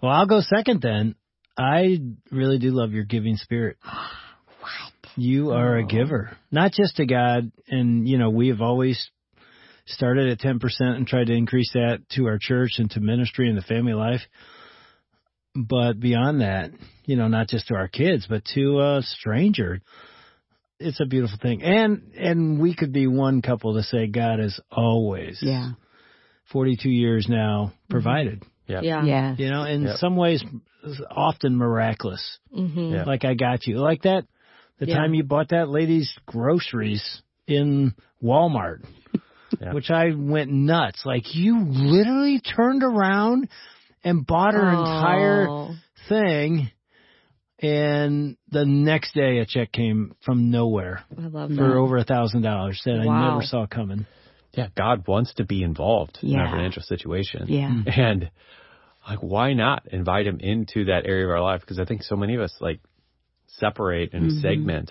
well, 0.00 0.12
I'll 0.12 0.26
go 0.26 0.40
second 0.40 0.80
then. 0.80 1.16
I 1.56 1.98
really 2.30 2.58
do 2.58 2.70
love 2.70 2.92
your 2.92 3.04
giving 3.04 3.36
spirit. 3.36 3.76
What? 4.60 4.92
You 5.16 5.50
are 5.52 5.76
a 5.76 5.84
giver, 5.86 6.36
not 6.50 6.72
just 6.72 6.96
to 6.96 7.06
God. 7.06 7.50
And, 7.68 8.08
you 8.08 8.18
know, 8.18 8.30
we 8.30 8.48
have 8.48 8.60
always 8.60 9.10
started 9.86 10.28
at 10.28 10.38
10% 10.40 10.60
and 10.80 11.06
tried 11.06 11.28
to 11.28 11.32
increase 11.32 11.72
that 11.72 12.02
to 12.10 12.26
our 12.26 12.38
church 12.40 12.78
and 12.78 12.90
to 12.92 13.00
ministry 13.00 13.48
and 13.48 13.56
the 13.56 13.62
family 13.62 13.94
life. 13.94 14.20
But 15.54 15.98
beyond 15.98 16.40
that, 16.42 16.70
you 17.04 17.16
know, 17.16 17.26
not 17.28 17.48
just 17.48 17.68
to 17.68 17.74
our 17.74 17.88
kids, 17.88 18.26
but 18.28 18.44
to 18.54 18.80
a 18.80 19.02
stranger. 19.02 19.80
It's 20.80 21.00
a 21.00 21.06
beautiful 21.06 21.38
thing. 21.40 21.62
And, 21.62 22.12
and 22.16 22.60
we 22.60 22.74
could 22.74 22.92
be 22.92 23.06
one 23.06 23.42
couple 23.42 23.74
to 23.74 23.82
say 23.82 24.06
God 24.06 24.38
has 24.38 24.60
always, 24.70 25.38
Yeah. 25.42 25.70
42 26.52 26.88
years 26.88 27.26
now, 27.28 27.72
provided. 27.90 28.42
Yeah. 28.66 28.80
Yeah. 28.82 29.04
Yeah. 29.04 29.34
You 29.36 29.50
know, 29.50 29.64
in 29.64 29.82
Yep. 29.82 29.96
some 29.98 30.16
ways, 30.16 30.42
often 31.10 31.56
miraculous. 31.56 32.38
Mm-hmm. 32.56 32.94
Yeah. 32.94 33.04
Like 33.04 33.24
I 33.24 33.34
got 33.34 33.66
you. 33.66 33.78
Like 33.78 34.02
that, 34.02 34.24
the 34.78 34.86
Yeah. 34.86 34.96
time 34.98 35.14
you 35.14 35.24
bought 35.24 35.48
that 35.48 35.68
lady's 35.68 36.12
groceries 36.26 37.22
in 37.46 37.94
Walmart, 38.22 38.84
Yeah. 39.60 39.72
which 39.72 39.90
I 39.90 40.12
went 40.14 40.50
nuts. 40.50 41.02
Like 41.04 41.34
you 41.34 41.64
literally 41.64 42.40
turned 42.40 42.82
around 42.84 43.48
and 44.04 44.24
bought 44.26 44.54
her 44.54 44.68
entire 44.68 45.48
Oh. 45.48 45.74
thing. 46.08 46.70
And 47.60 48.36
the 48.50 48.64
next 48.64 49.14
day 49.14 49.38
a 49.38 49.46
check 49.46 49.72
came 49.72 50.14
from 50.24 50.50
nowhere 50.50 51.02
I 51.16 51.22
love 51.26 51.50
for 51.50 51.56
that. 51.56 51.62
over 51.74 51.96
a 51.98 52.04
thousand 52.04 52.42
dollars 52.42 52.80
that 52.84 53.00
I 53.00 53.06
Wow. 53.06 53.30
never 53.30 53.42
saw 53.42 53.66
coming. 53.66 54.06
Yeah. 54.54 54.68
God 54.76 55.06
wants 55.08 55.34
to 55.34 55.44
be 55.44 55.62
involved 55.62 56.18
in 56.22 56.30
Yeah. 56.30 56.44
our 56.46 56.50
financial 56.50 56.82
situation. 56.82 57.46
Yeah. 57.48 57.82
And 57.86 58.30
like, 59.08 59.20
why 59.22 59.54
not 59.54 59.86
invite 59.90 60.26
him 60.26 60.38
into 60.40 60.86
that 60.86 61.06
area 61.06 61.24
of 61.24 61.30
our 61.30 61.40
life? 61.42 61.60
Because 61.62 61.78
I 61.80 61.84
think 61.84 62.02
so 62.02 62.14
many 62.16 62.34
of 62.34 62.40
us 62.42 62.54
like 62.60 62.80
separate 63.46 64.12
and 64.14 64.30
Mhm. 64.30 64.40
segment 64.40 64.90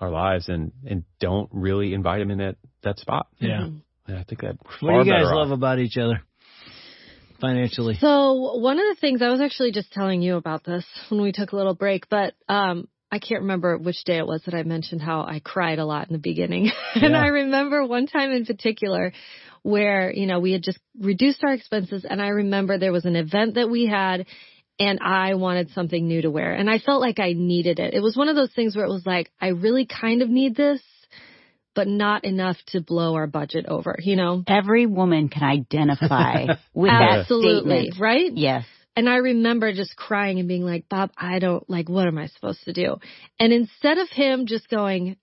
our 0.00 0.10
lives 0.10 0.48
and, 0.50 0.72
and 0.86 1.04
don't 1.20 1.48
really 1.52 1.94
invite 1.94 2.20
him 2.20 2.30
in 2.30 2.38
that, 2.38 2.56
that 2.82 2.98
spot. 2.98 3.28
Yeah. 3.38 3.60
Mhm. 3.62 3.80
And 4.08 4.18
I 4.18 4.22
think 4.24 4.42
that 4.42 4.56
What 4.80 5.02
do 5.04 5.08
you 5.10 5.16
guys 5.16 5.24
love 5.32 5.50
about 5.50 5.78
each 5.78 5.96
other 5.96 6.20
financially? 7.40 7.96
So 8.00 8.56
one 8.58 8.78
of 8.78 8.84
the 8.94 9.00
things 9.00 9.22
I 9.22 9.28
was 9.30 9.40
actually 9.40 9.72
just 9.72 9.92
telling 9.92 10.22
you 10.22 10.36
about 10.36 10.64
this 10.64 10.84
when 11.08 11.20
we 11.22 11.32
took 11.32 11.52
a 11.52 11.56
little 11.56 11.74
break, 11.74 12.08
but 12.08 12.34
um 12.48 12.88
I 13.10 13.18
can't 13.20 13.42
remember 13.42 13.78
which 13.78 14.02
day 14.04 14.18
it 14.18 14.26
was 14.26 14.42
that 14.46 14.54
I 14.54 14.64
mentioned 14.64 15.00
how 15.00 15.20
I 15.20 15.40
cried 15.42 15.78
a 15.78 15.84
lot 15.84 16.08
in 16.08 16.12
the 16.12 16.18
beginning. 16.18 16.70
and 16.94 17.12
Yeah. 17.12 17.22
I 17.22 17.28
remember 17.28 17.86
one 17.86 18.06
time 18.06 18.32
in 18.32 18.44
particular 18.44 19.12
where, 19.62 20.12
you 20.12 20.26
know, 20.26 20.40
we 20.40 20.52
had 20.52 20.62
just 20.62 20.78
reduced 21.00 21.42
our 21.44 21.52
expenses 21.52 22.04
and 22.08 22.20
I 22.20 22.28
remember 22.28 22.78
there 22.78 22.92
was 22.92 23.04
an 23.04 23.16
event 23.16 23.54
that 23.54 23.70
we 23.70 23.86
had 23.86 24.26
and 24.78 24.98
I 25.00 25.34
wanted 25.34 25.70
something 25.70 26.06
new 26.06 26.22
to 26.22 26.30
wear 26.30 26.52
and 26.52 26.68
I 26.68 26.78
felt 26.78 27.00
like 27.00 27.18
I 27.18 27.32
needed 27.32 27.78
it. 27.78 27.94
It 27.94 28.00
was 28.02 28.16
one 28.16 28.28
of 28.28 28.36
those 28.36 28.52
things 28.52 28.76
where 28.76 28.84
it 28.84 28.92
was 28.92 29.06
like, 29.06 29.30
I 29.40 29.48
really 29.48 29.86
kind 29.86 30.20
of 30.22 30.28
need 30.28 30.56
this, 30.56 30.80
but 31.76 31.86
not 31.86 32.24
enough 32.24 32.56
to 32.68 32.80
blow 32.80 33.14
our 33.14 33.28
budget 33.28 33.66
over, 33.68 33.96
you 34.00 34.16
know? 34.16 34.42
Every 34.48 34.86
woman 34.86 35.28
can 35.28 35.44
identify 35.44 36.46
with 36.74 36.90
that 36.90 37.20
Absolutely, 37.20 37.90
statement. 37.90 38.00
right? 38.00 38.32
Yes. 38.34 38.64
And 38.96 39.10
I 39.10 39.16
remember 39.16 39.74
just 39.74 39.94
crying 39.94 40.38
and 40.38 40.48
being 40.48 40.64
like, 40.64 40.88
Bob, 40.88 41.10
I 41.18 41.38
don't 41.38 41.68
like, 41.68 41.88
what 41.88 42.06
am 42.08 42.16
I 42.16 42.28
supposed 42.28 42.64
to 42.64 42.72
do? 42.72 42.96
And 43.38 43.52
instead 43.52 43.98
of 43.98 44.08
him 44.08 44.46
just 44.46 44.70
going, 44.70 45.10
"Ugh, 45.10 45.16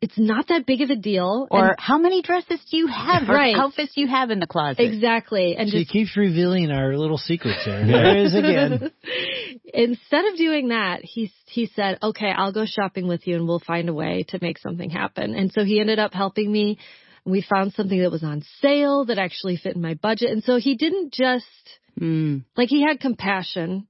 it's 0.00 0.18
not 0.18 0.48
that 0.48 0.66
big 0.66 0.80
of 0.80 0.90
a 0.90 0.96
deal. 0.96 1.46
Or 1.50 1.68
and- 1.68 1.76
how 1.78 1.98
many 1.98 2.22
dresses 2.22 2.60
do 2.70 2.76
you 2.76 2.86
have? 2.88 3.28
Right. 3.28 3.30
Or 3.30 3.34
Right. 3.34 3.56
outfits 3.56 3.94
do 3.94 4.00
you 4.00 4.06
have 4.08 4.30
in 4.30 4.40
the 4.40 4.46
closet? 4.46 4.80
exactly. 4.80 5.56
And 5.56 5.70
She 5.70 5.80
just 5.80 5.90
keeps 5.92 6.16
revealing 6.16 6.70
our 6.70 6.96
little 6.96 7.18
secrets 7.18 7.64
there. 7.64 7.86
There 7.86 8.16
it 8.16 8.26
is 8.26 8.34
again. 8.34 8.90
instead 9.74 10.24
of 10.26 10.36
doing 10.36 10.68
that, 10.68 11.00
he, 11.02 11.32
he 11.46 11.66
said, 11.74 11.98
okay, 12.02 12.30
I'll 12.34 12.52
go 12.52 12.64
shopping 12.66 13.06
with 13.08 13.26
you 13.26 13.36
and 13.36 13.46
we'll 13.46 13.60
find 13.60 13.88
a 13.88 13.94
way 13.94 14.24
to 14.28 14.38
make 14.40 14.58
something 14.58 14.90
happen. 14.90 15.34
And 15.34 15.52
so 15.52 15.64
he 15.64 15.80
ended 15.80 15.98
up 15.98 16.12
helping 16.14 16.50
me. 16.50 16.78
We 17.24 17.40
found 17.42 17.72
something 17.74 18.00
that 18.00 18.10
was 18.10 18.24
on 18.24 18.42
sale 18.60 19.04
that 19.04 19.18
actually 19.18 19.56
fit 19.56 19.76
in 19.76 19.80
my 19.82 19.94
budget. 19.94 20.30
And 20.30 20.42
so 20.42 20.56
he 20.56 20.74
didn't 20.76 21.12
just, 21.12 21.46
Mm. 22.00 22.44
like 22.56 22.70
he 22.70 22.80
had 22.82 23.00
compassion 23.00 23.86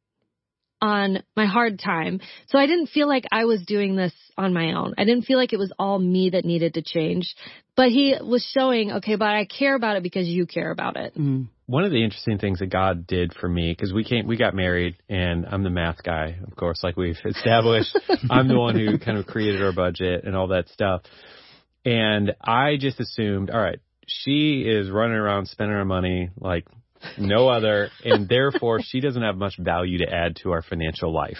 on 0.82 1.22
my 1.36 1.46
hard 1.46 1.78
time. 1.78 2.20
So 2.48 2.58
I 2.58 2.66
didn't 2.66 2.88
feel 2.88 3.08
like 3.08 3.24
I 3.30 3.44
was 3.44 3.62
doing 3.64 3.94
this 3.94 4.12
on 4.36 4.52
my 4.52 4.72
own. 4.72 4.94
I 4.98 5.04
didn't 5.04 5.24
feel 5.24 5.38
like 5.38 5.52
it 5.52 5.58
was 5.58 5.72
all 5.78 5.98
me 5.98 6.30
that 6.30 6.44
needed 6.44 6.74
to 6.74 6.82
change. 6.82 7.34
But 7.76 7.88
he 7.88 8.14
was 8.20 8.44
showing, 8.52 8.92
okay, 8.92 9.14
but 9.14 9.28
I 9.28 9.46
care 9.46 9.76
about 9.76 9.96
it 9.96 10.02
because 10.02 10.26
you 10.26 10.44
care 10.44 10.72
about 10.72 10.96
it. 10.96 11.16
Mm. 11.16 11.46
One 11.66 11.84
of 11.84 11.92
the 11.92 12.02
interesting 12.02 12.38
things 12.38 12.58
that 12.58 12.66
God 12.66 13.06
did 13.06 13.32
for 13.32 13.48
me, 13.48 13.72
because 13.72 13.94
we 13.94 14.04
came, 14.04 14.26
we 14.26 14.36
got 14.36 14.54
married, 14.54 14.96
and 15.08 15.46
I'm 15.46 15.62
the 15.62 15.70
math 15.70 16.02
guy, 16.02 16.36
of 16.46 16.54
course, 16.56 16.80
like 16.82 16.96
we've 16.96 17.16
established. 17.24 17.96
I'm 18.28 18.48
the 18.48 18.58
one 18.58 18.74
who 18.74 18.98
kind 18.98 19.16
of 19.16 19.26
created 19.26 19.62
our 19.62 19.72
budget 19.72 20.24
and 20.24 20.36
all 20.36 20.48
that 20.48 20.68
stuff. 20.68 21.02
And 21.84 22.34
I 22.42 22.76
just 22.76 23.00
assumed, 23.00 23.50
all 23.50 23.60
right, 23.60 23.78
she 24.06 24.62
is 24.62 24.90
running 24.90 25.16
around 25.16 25.46
spending 25.46 25.76
her 25.76 25.84
money 25.84 26.30
like 26.38 26.66
no 27.18 27.48
other, 27.48 27.90
and 28.04 28.28
therefore 28.28 28.80
she 28.82 29.00
doesn't 29.00 29.22
have 29.22 29.36
much 29.36 29.54
value 29.58 29.98
to 29.98 30.12
add 30.12 30.36
to 30.42 30.52
our 30.52 30.62
financial 30.62 31.12
life. 31.12 31.38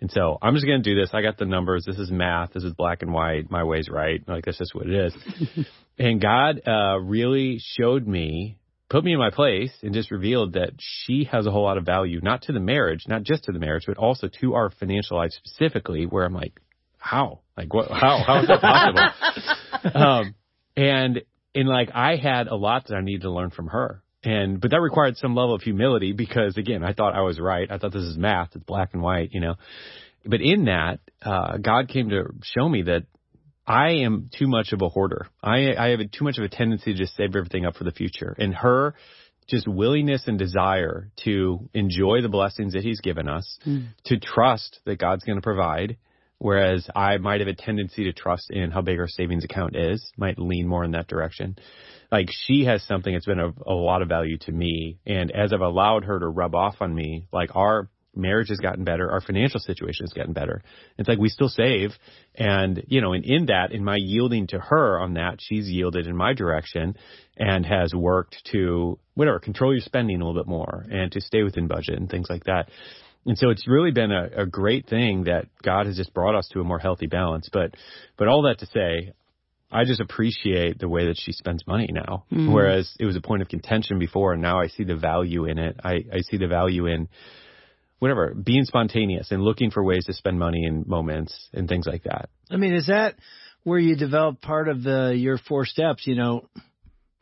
And 0.00 0.10
so 0.10 0.38
I'm 0.42 0.54
just 0.54 0.66
going 0.66 0.82
to 0.82 0.88
do 0.94 1.00
this. 1.00 1.10
I 1.12 1.22
got 1.22 1.38
the 1.38 1.44
numbers. 1.44 1.84
This 1.86 1.98
is 1.98 2.10
math. 2.10 2.52
This 2.52 2.64
is 2.64 2.72
black 2.72 3.02
and 3.02 3.12
white. 3.12 3.50
My 3.50 3.64
way's 3.64 3.88
right. 3.88 4.22
Like 4.26 4.44
this 4.44 4.60
is 4.60 4.74
what 4.74 4.86
it 4.86 4.94
is. 4.94 5.66
and 5.98 6.20
God 6.20 6.60
uh, 6.66 6.98
really 7.00 7.58
showed 7.60 8.06
me, 8.06 8.58
put 8.88 9.04
me 9.04 9.12
in 9.12 9.18
my 9.18 9.30
place, 9.30 9.72
and 9.82 9.94
just 9.94 10.10
revealed 10.10 10.54
that 10.54 10.72
she 10.78 11.28
has 11.30 11.46
a 11.46 11.50
whole 11.50 11.64
lot 11.64 11.78
of 11.78 11.84
value, 11.84 12.20
not 12.22 12.42
to 12.42 12.52
the 12.52 12.60
marriage, 12.60 13.04
not 13.06 13.22
just 13.22 13.44
to 13.44 13.52
the 13.52 13.58
marriage, 13.58 13.84
but 13.86 13.96
also 13.96 14.28
to 14.40 14.54
our 14.54 14.70
financial 14.70 15.16
life 15.16 15.32
specifically. 15.32 16.06
Where 16.06 16.24
I'm 16.24 16.34
like, 16.34 16.60
how? 16.98 17.40
Like 17.56 17.72
what? 17.72 17.90
How? 17.90 18.22
How 18.26 18.40
is 18.40 18.48
that 18.48 18.60
possible? 18.60 19.94
um, 19.94 20.34
and 20.76 21.22
and 21.54 21.68
like 21.68 21.90
I 21.94 22.16
had 22.16 22.48
a 22.48 22.56
lot 22.56 22.88
that 22.88 22.96
I 22.96 23.00
needed 23.00 23.22
to 23.22 23.30
learn 23.30 23.50
from 23.50 23.68
her. 23.68 24.02
And 24.24 24.60
but 24.60 24.70
that 24.70 24.80
required 24.80 25.16
some 25.16 25.34
level 25.34 25.54
of 25.54 25.62
humility 25.62 26.12
because 26.12 26.56
again, 26.56 26.82
I 26.82 26.92
thought 26.92 27.14
I 27.14 27.22
was 27.22 27.38
right. 27.38 27.70
I 27.70 27.78
thought 27.78 27.92
this 27.92 28.02
is 28.02 28.16
math, 28.16 28.50
it's 28.54 28.64
black 28.64 28.90
and 28.92 29.02
white, 29.02 29.30
you 29.32 29.40
know. 29.40 29.54
But 30.24 30.40
in 30.40 30.64
that, 30.64 31.00
uh, 31.22 31.58
God 31.58 31.88
came 31.88 32.08
to 32.08 32.30
show 32.42 32.68
me 32.68 32.82
that 32.82 33.04
I 33.66 33.90
am 34.04 34.30
too 34.36 34.46
much 34.46 34.72
of 34.72 34.80
a 34.82 34.88
hoarder. 34.88 35.26
I 35.42 35.74
I 35.74 35.88
have 35.88 36.00
a, 36.00 36.06
too 36.06 36.24
much 36.24 36.38
of 36.38 36.44
a 36.44 36.48
tendency 36.48 36.92
to 36.92 36.98
just 36.98 37.16
save 37.16 37.36
everything 37.36 37.66
up 37.66 37.76
for 37.76 37.84
the 37.84 37.92
future. 37.92 38.34
And 38.38 38.54
her 38.54 38.94
just 39.46 39.68
willingness 39.68 40.26
and 40.26 40.38
desire 40.38 41.10
to 41.24 41.68
enjoy 41.74 42.22
the 42.22 42.28
blessings 42.28 42.72
that 42.72 42.82
he's 42.82 43.00
given 43.00 43.28
us, 43.28 43.58
to 44.04 44.18
trust 44.18 44.80
that 44.86 44.98
God's 44.98 45.24
going 45.24 45.36
to 45.36 45.42
provide, 45.42 45.98
whereas 46.38 46.88
I 46.96 47.18
might 47.18 47.40
have 47.40 47.48
a 47.48 47.54
tendency 47.54 48.04
to 48.04 48.12
trust 48.12 48.50
in 48.50 48.70
how 48.70 48.80
big 48.80 48.98
our 48.98 49.08
savings 49.08 49.44
account 49.44 49.76
is, 49.76 50.02
might 50.16 50.38
lean 50.38 50.66
more 50.66 50.84
in 50.84 50.92
that 50.92 51.08
direction. 51.08 51.56
Like 52.14 52.28
she 52.30 52.64
has 52.66 52.80
something 52.84 53.12
that's 53.12 53.26
been 53.26 53.40
of 53.40 53.60
a 53.66 53.72
lot 53.72 54.00
of 54.00 54.08
value 54.08 54.38
to 54.42 54.52
me. 54.52 55.00
And 55.04 55.32
as 55.32 55.52
I've 55.52 55.60
allowed 55.60 56.04
her 56.04 56.20
to 56.20 56.28
rub 56.28 56.54
off 56.54 56.76
on 56.78 56.94
me, 56.94 57.26
like 57.32 57.56
our 57.56 57.88
marriage 58.14 58.50
has 58.50 58.60
gotten 58.60 58.84
better, 58.84 59.10
our 59.10 59.20
financial 59.20 59.58
situation 59.58 60.06
has 60.06 60.12
gotten 60.12 60.32
better. 60.32 60.62
It's 60.96 61.08
like 61.08 61.18
we 61.18 61.28
still 61.28 61.48
save. 61.48 61.90
And, 62.36 62.84
you 62.86 63.00
know, 63.00 63.14
and 63.14 63.24
in 63.24 63.46
that, 63.46 63.72
in 63.72 63.82
my 63.82 63.96
yielding 63.98 64.46
to 64.50 64.60
her 64.60 65.00
on 65.00 65.14
that, 65.14 65.38
she's 65.40 65.68
yielded 65.68 66.06
in 66.06 66.16
my 66.16 66.34
direction 66.34 66.96
and 67.36 67.66
has 67.66 67.92
worked 67.92 68.36
to 68.52 68.96
whatever, 69.14 69.40
control 69.40 69.72
your 69.72 69.80
spending 69.80 70.20
a 70.20 70.24
little 70.24 70.40
bit 70.40 70.48
more 70.48 70.86
and 70.88 71.10
to 71.10 71.20
stay 71.20 71.42
within 71.42 71.66
budget 71.66 71.98
and 71.98 72.08
things 72.08 72.28
like 72.30 72.44
that. 72.44 72.68
And 73.26 73.36
so 73.36 73.50
it's 73.50 73.66
really 73.66 73.90
been 73.90 74.12
a, 74.12 74.42
a 74.42 74.46
great 74.46 74.88
thing 74.88 75.24
that 75.24 75.46
God 75.64 75.86
has 75.86 75.96
just 75.96 76.14
brought 76.14 76.36
us 76.36 76.46
to 76.52 76.60
a 76.60 76.64
more 76.64 76.78
healthy 76.78 77.08
balance. 77.08 77.48
But, 77.52 77.74
but 78.16 78.28
all 78.28 78.42
that 78.42 78.60
to 78.60 78.66
say, 78.66 79.14
I 79.74 79.84
just 79.84 80.00
appreciate 80.00 80.78
the 80.78 80.88
way 80.88 81.06
that 81.06 81.18
she 81.18 81.32
spends 81.32 81.66
money 81.66 81.88
now. 81.90 82.24
Mm-hmm. 82.32 82.52
Whereas 82.52 82.94
it 83.00 83.04
was 83.04 83.16
a 83.16 83.20
point 83.20 83.42
of 83.42 83.48
contention 83.48 83.98
before, 83.98 84.32
and 84.32 84.40
now 84.40 84.60
I 84.60 84.68
see 84.68 84.84
the 84.84 84.96
value 84.96 85.46
in 85.46 85.58
it. 85.58 85.80
I, 85.82 86.04
I 86.12 86.20
see 86.20 86.36
the 86.36 86.46
value 86.46 86.86
in 86.86 87.08
whatever, 87.98 88.34
being 88.34 88.64
spontaneous 88.64 89.32
and 89.32 89.42
looking 89.42 89.70
for 89.70 89.82
ways 89.82 90.04
to 90.04 90.12
spend 90.12 90.38
money 90.38 90.64
in 90.64 90.84
moments 90.86 91.48
and 91.52 91.68
things 91.68 91.86
like 91.86 92.04
that. 92.04 92.28
I 92.50 92.56
mean, 92.56 92.72
is 92.74 92.86
that 92.86 93.16
where 93.64 93.78
you 93.78 93.96
develop 93.96 94.40
part 94.40 94.68
of 94.68 94.82
the 94.82 95.12
your 95.16 95.38
four 95.38 95.66
steps? 95.66 96.06
You 96.06 96.14
know, 96.14 96.48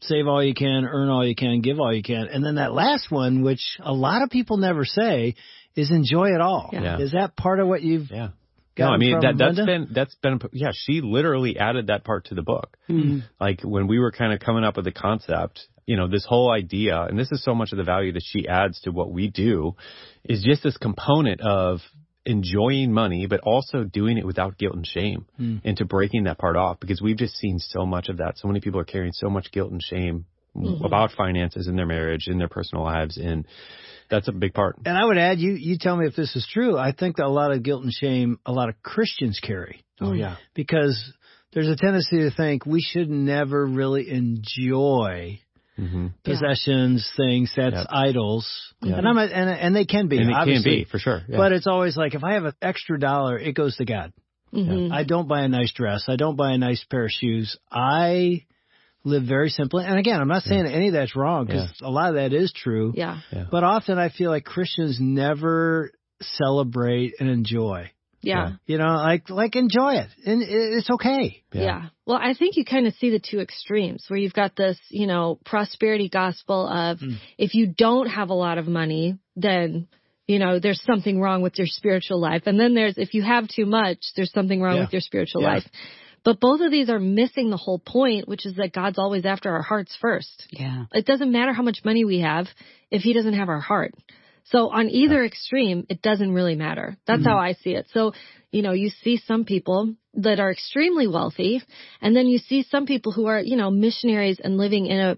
save 0.01 0.27
all 0.27 0.45
you 0.45 0.55
can, 0.55 0.85
earn 0.85 1.09
all 1.09 1.27
you 1.27 1.35
can, 1.35 1.63
give 1.63 1.81
all 1.81 1.95
you 1.95 2.03
can, 2.03 2.29
and 2.31 2.45
then 2.45 2.57
that 2.57 2.75
last 2.75 3.11
one, 3.11 3.43
which 3.43 3.63
a 3.81 3.93
lot 3.95 4.23
of 4.23 4.29
people 4.29 4.59
never 4.59 4.85
say, 4.85 5.37
is 5.75 5.91
enjoy 5.91 6.27
it 6.35 6.41
all. 6.41 6.71
Yeah. 6.73 6.99
Is 6.99 7.13
that 7.13 7.35
part 7.35 7.61
of 7.61 7.69
what 7.69 7.83
you've 7.83 8.11
Yeah. 8.11 8.29
No, 8.79 8.87
I 8.87 8.97
mean 8.97 9.21
that 9.21 9.37
that's 9.39 9.57
Linda? 9.57 9.67
been 9.67 9.89
that's 9.93 10.15
been 10.17 10.41
yeah. 10.53 10.71
She 10.73 11.01
literally 11.03 11.59
added 11.59 11.89
that 11.89 12.05
part 12.05 12.27
to 12.27 12.35
the 12.35 12.43
book. 12.43 12.77
Hmm. 12.87 13.21
Like 13.41 13.63
when 13.63 13.87
we 13.87 13.99
were 13.99 14.13
kind 14.13 14.33
of 14.33 14.41
coming 14.41 14.65
up 14.65 14.77
with 14.77 14.85
the 14.85 14.93
concept, 14.93 15.67
you 15.87 15.97
know, 15.97 16.09
this 16.09 16.25
whole 16.27 16.51
idea, 16.51 17.01
and 17.03 17.19
this 17.19 17.31
is 17.33 17.45
so 17.45 17.55
much 17.55 17.73
of 17.73 17.79
the 17.79 17.85
value 17.85 18.13
that 18.13 18.23
she 18.25 18.49
adds 18.49 18.81
to 18.83 18.91
what 18.91 19.13
we 19.13 19.29
do, 19.29 19.77
is 20.25 20.43
just 20.43 20.63
this 20.63 20.77
component 20.77 21.41
of 21.41 21.81
enjoying 22.25 22.93
money, 22.93 23.27
but 23.27 23.41
also 23.41 23.85
doing 23.85 24.17
it 24.17 24.25
without 24.25 24.57
guilt 24.57 24.77
and 24.77 24.87
shame, 24.87 25.27
hmm. 25.37 25.57
and 25.65 25.77
to 25.77 25.85
breaking 25.85 26.25
that 26.25 26.39
part 26.39 26.57
off 26.57 26.81
because 26.81 27.03
we've 27.03 27.17
just 27.19 27.37
seen 27.37 27.59
so 27.59 27.85
much 27.85 28.09
of 28.09 28.19
that. 28.19 28.39
So 28.39 28.49
many 28.49 28.61
people 28.61 28.81
are 28.81 28.85
carrying 28.85 29.13
so 29.13 29.29
much 29.29 29.51
guilt 29.53 29.73
and 29.73 29.83
shame 29.83 30.27
about 30.85 31.13
finances 31.17 31.67
in 31.69 31.77
their 31.77 31.87
marriage, 31.87 32.27
in 32.29 32.39
their 32.39 32.49
personal 32.49 32.85
lives, 32.85 33.17
and 33.17 33.47
that's 34.11 34.29
a 34.29 34.33
big 34.33 34.53
part. 34.55 34.77
And 34.85 34.97
I 34.99 35.05
would 35.05 35.17
add, 35.19 35.39
you 35.39 35.53
you 35.53 35.79
tell 35.81 35.97
me 35.97 36.07
if 36.07 36.15
this 36.15 36.37
is 36.37 36.47
true. 36.53 36.77
I 36.79 36.93
think 36.93 37.17
that 37.17 37.27
a 37.27 37.29
lot 37.29 37.53
of 37.53 37.63
guilt 37.63 37.83
and 37.85 37.93
shame, 37.93 38.39
a 38.45 38.53
lot 38.53 38.69
of 38.69 38.83
Christians 38.83 39.41
carry. 39.43 39.83
Oh 40.01 40.13
yeah. 40.13 40.37
because 40.55 41.01
there's 41.53 41.69
a 41.69 41.77
tendency 41.77 42.19
to 42.19 42.31
think 42.31 42.67
we 42.67 42.81
should 42.83 43.09
never 43.11 43.65
really 43.67 44.11
enjoy 44.11 45.41
hmm 45.77 46.09
possessions, 46.25 47.11
things 47.17 47.51
that's 47.57 47.75
Yep. 47.75 47.87
idols, 47.91 48.75
Yep. 48.83 48.99
and 48.99 49.09
I'm 49.09 49.17
a, 49.17 49.23
and 49.25 49.49
and 49.51 49.75
they 49.77 49.87
can 49.87 50.07
be, 50.09 50.19
And 50.19 50.29
it 50.31 50.35
can 50.35 50.63
be 50.63 50.85
for 50.85 50.99
sure. 50.99 51.23
Yeah. 51.29 51.39
But 51.39 51.53
it's 51.53 51.67
always 51.67 51.97
like 51.97 52.15
if 52.15 52.23
I 52.23 52.35
have 52.35 52.45
an 52.45 52.53
extra 52.61 52.99
dollar, 53.01 53.39
it 53.39 53.55
goes 53.55 53.77
to 53.77 53.87
God. 53.87 54.13
Mhm. 54.53 54.93
I 54.93 55.05
don't 55.05 55.29
buy 55.29 55.41
a 55.43 55.49
nice 55.49 55.73
dress. 55.73 56.05
I 56.09 56.17
don't 56.17 56.37
buy 56.37 56.53
a 56.53 56.59
nice 56.59 56.85
pair 56.85 57.05
of 57.07 57.11
shoes. 57.11 57.57
I 57.71 58.43
live 59.05 59.25
very 59.25 59.49
simply. 59.51 59.85
And 59.85 59.99
again, 59.99 60.21
I'm 60.21 60.29
not 60.29 60.43
saying 60.43 60.67
any 60.67 60.89
of 60.89 60.95
that's 60.95 61.17
wrong 61.17 61.47
because 61.47 61.71
a 61.83 61.91
lot 61.91 62.11
of 62.11 62.15
that 62.17 62.33
is 62.33 62.53
true. 62.53 62.93
Yeah. 62.95 63.21
But 63.51 63.65
often 63.65 63.99
I 63.99 64.09
feel 64.09 64.31
like 64.31 64.45
Christians 64.45 64.99
never 65.01 65.91
celebrate 66.21 67.15
and 67.19 67.29
enjoy. 67.29 67.91
Yeah. 68.25 68.53
You 68.67 68.79
know, 68.79 68.95
like 68.95 69.29
like 69.31 69.57
enjoy 69.57 69.95
it, 69.95 70.07
and 70.25 70.43
it's 70.47 70.89
okay. 70.89 71.43
Yeah. 71.53 71.89
Well, 72.07 72.19
I 72.23 72.35
think 72.35 72.57
you 72.57 72.65
kind 72.65 72.87
of 72.87 72.95
see 72.95 73.11
the 73.11 73.19
two 73.19 73.41
extremes 73.41 74.05
where 74.07 74.17
you've 74.19 74.33
got 74.33 74.55
this, 74.55 74.79
you 74.91 75.09
know, 75.09 75.41
prosperity 75.45 76.09
gospel 76.09 76.69
of 76.69 76.99
Mm. 77.01 77.17
if 77.37 77.55
you 77.55 77.67
don't 77.67 78.07
have 78.07 78.31
a 78.31 78.35
lot 78.35 78.59
of 78.59 78.69
money, 78.69 79.19
then, 79.35 79.89
you 80.29 80.39
know, 80.39 80.61
there's 80.61 80.81
something 80.83 81.21
wrong 81.21 81.43
with 81.43 81.59
your 81.59 81.67
spiritual 81.67 82.21
life. 82.21 82.43
And 82.47 82.61
then 82.61 82.75
there's, 82.75 82.97
if 82.97 83.13
you 83.13 83.23
have 83.23 83.49
too 83.49 83.67
much, 83.67 83.99
there's 84.15 84.31
something 84.33 84.63
wrong 84.63 84.77
Yeah. 84.77 84.83
with 84.83 84.93
your 84.93 85.03
spiritual 85.03 85.43
Yeah. 85.43 85.55
life. 85.55 85.67
But 86.25 86.41
both 86.41 86.61
of 86.61 86.71
these 86.71 86.89
are 86.89 87.01
missing 87.01 87.51
the 87.51 87.57
whole 87.57 87.79
point, 87.79 88.29
which 88.29 88.47
is 88.47 88.57
that 88.57 88.73
God's 88.73 88.99
always 88.99 89.25
after 89.25 89.51
our 89.51 89.63
hearts 89.63 89.97
first. 90.01 90.47
Yeah. 90.51 90.85
It 90.93 91.05
doesn't 91.05 91.33
matter 91.33 91.53
how 91.53 91.63
much 91.63 91.81
money 91.85 92.05
we 92.05 92.21
have 92.21 92.47
if 92.91 93.03
he 93.03 93.13
doesn't 93.13 93.35
have 93.35 93.49
our 93.49 93.61
heart. 93.61 93.95
So 94.45 94.71
on 94.71 94.89
either 94.89 95.25
extreme, 95.25 95.87
it 95.89 96.03
doesn't 96.03 96.33
really 96.33 96.55
matter. 96.55 96.97
That's 97.07 97.25
how 97.25 97.37
mm-hmm. 97.37 97.51
I 97.51 97.53
see 97.55 97.71
it. 97.71 97.87
So, 97.93 98.13
you 98.51 98.63
know, 98.63 98.73
you 98.73 98.91
see 98.91 99.21
some 99.27 99.45
people 99.45 99.95
that 100.15 100.41
are 100.41 100.51
extremely 100.51 101.07
wealthy 101.07 101.63
and 102.01 102.15
then 102.15 102.27
you 102.27 102.39
see 102.39 102.67
some 102.71 102.87
people 102.87 103.13
who 103.13 103.27
are, 103.27 103.41
you 103.41 103.57
know, 103.57 103.71
missionaries 103.71 104.41
and 104.43 104.57
living 104.57 104.87
in 104.87 104.99
a 104.99 105.17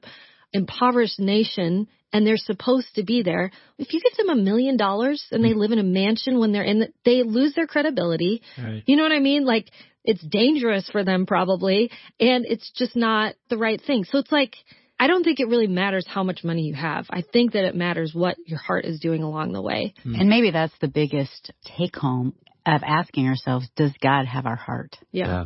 impoverished 0.52 1.18
nation 1.18 1.88
and 2.12 2.24
they're 2.24 2.36
supposed 2.36 2.94
to 2.94 3.02
be 3.02 3.22
there. 3.22 3.50
If 3.76 3.92
you 3.92 4.00
give 4.00 4.16
them 4.16 4.38
a 4.38 4.40
million 4.40 4.76
dollars 4.76 5.24
and 5.32 5.42
they 5.42 5.50
mm. 5.50 5.56
live 5.56 5.72
in 5.72 5.80
a 5.80 5.82
mansion 5.82 6.38
when 6.38 6.52
they're 6.52 6.62
in, 6.62 6.78
the, 6.78 6.92
they 7.04 7.24
lose 7.24 7.54
their 7.54 7.66
credibility. 7.66 8.40
Right. 8.56 8.84
You 8.86 8.96
know 8.96 9.02
what 9.02 9.10
I 9.10 9.18
mean? 9.18 9.44
Like 9.44 9.70
it's 10.04 10.22
dangerous 10.22 10.88
for 10.90 11.04
them 11.04 11.26
probably, 11.26 11.90
and 12.20 12.44
it's 12.46 12.70
just 12.76 12.94
not 12.94 13.34
the 13.48 13.56
right 13.56 13.80
thing. 13.80 14.04
So 14.04 14.18
it's 14.18 14.32
like, 14.32 14.54
I 14.98 15.06
don't 15.06 15.24
think 15.24 15.40
it 15.40 15.48
really 15.48 15.66
matters 15.66 16.06
how 16.06 16.22
much 16.22 16.44
money 16.44 16.62
you 16.62 16.74
have. 16.74 17.06
I 17.10 17.22
think 17.22 17.52
that 17.52 17.64
it 17.64 17.74
matters 17.74 18.12
what 18.14 18.36
your 18.46 18.58
heart 18.58 18.84
is 18.84 19.00
doing 19.00 19.22
along 19.22 19.52
the 19.52 19.62
way. 19.62 19.94
Hmm. 20.02 20.14
And 20.14 20.28
maybe 20.28 20.50
that's 20.50 20.74
the 20.80 20.88
biggest 20.88 21.50
take 21.76 21.96
home 21.96 22.34
of 22.64 22.82
asking 22.86 23.28
ourselves, 23.28 23.66
does 23.76 23.92
God 24.00 24.26
have 24.26 24.46
our 24.46 24.56
heart? 24.56 24.96
Yeah. 25.10 25.26
Yeah. 25.26 25.44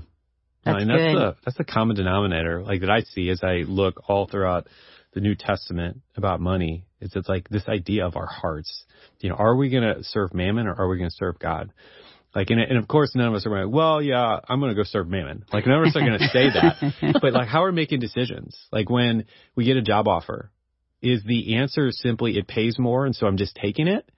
That's 0.65 0.75
No, 0.75 0.81
and 0.83 0.91
that's 0.91 1.13
good. 1.13 1.17
the 1.17 1.37
that's 1.45 1.57
the 1.57 1.65
common 1.65 1.97
denominator 1.97 2.63
like 2.63 2.81
that 2.81 2.91
I 2.91 3.01
see 3.01 3.31
as 3.31 3.43
I 3.43 3.65
look 3.67 4.03
all 4.09 4.27
throughout 4.27 4.67
the 5.15 5.21
New 5.21 5.35
Testament 5.35 6.01
about 6.17 6.41
money. 6.41 6.85
Is 7.01 7.13
it's 7.15 7.29
like 7.29 7.49
this 7.49 7.67
idea 7.69 8.07
of 8.07 8.17
our 8.17 8.27
hearts. 8.27 8.85
You 9.21 9.31
know, 9.31 9.37
are 9.37 9.55
we 9.55 9.71
going 9.71 9.85
to 9.85 10.03
serve 10.03 10.35
mammon 10.35 10.67
or 10.67 10.75
are 10.75 10.89
we 10.89 10.99
going 10.99 11.11
to 11.11 11.17
serve 11.17 11.39
God? 11.39 11.73
Like, 12.35 12.51
and, 12.51 12.61
and 12.61 12.79
of 12.79 12.87
course, 12.87 13.15
none 13.15 13.29
of 13.29 13.35
us 13.35 13.47
are 13.47 13.65
like, 13.65 13.73
well, 13.75 14.03
yeah, 14.03 14.41
I'm 14.49 14.61
going 14.61 14.71
to 14.71 14.77
go 14.77 14.85
serve 14.85 15.09
mammon. 15.09 15.45
Like, 15.53 15.67
none 15.67 15.81
of 15.81 15.87
us 15.87 15.97
are 15.97 16.01
going 16.01 16.19
to 16.19 16.29
say 16.29 16.49
that. 17.01 17.21
but 17.23 17.33
like, 17.33 17.49
how 17.49 17.65
are 17.65 17.71
we 17.71 17.77
making 17.77 18.01
decisions? 18.01 18.57
Like, 18.71 18.91
when 18.91 19.25
we 19.57 19.65
get 19.65 19.77
a 19.77 19.83
job 19.83 20.07
offer, 20.09 20.51
is 21.01 21.23
the 21.25 21.57
answer 21.57 21.91
simply 21.91 22.37
it 22.37 22.47
pays 22.47 22.79
more, 22.79 23.07
and 23.07 23.15
so 23.15 23.27
I'm 23.27 23.37
just 23.37 23.57
taking 23.57 23.89
it? 23.89 24.11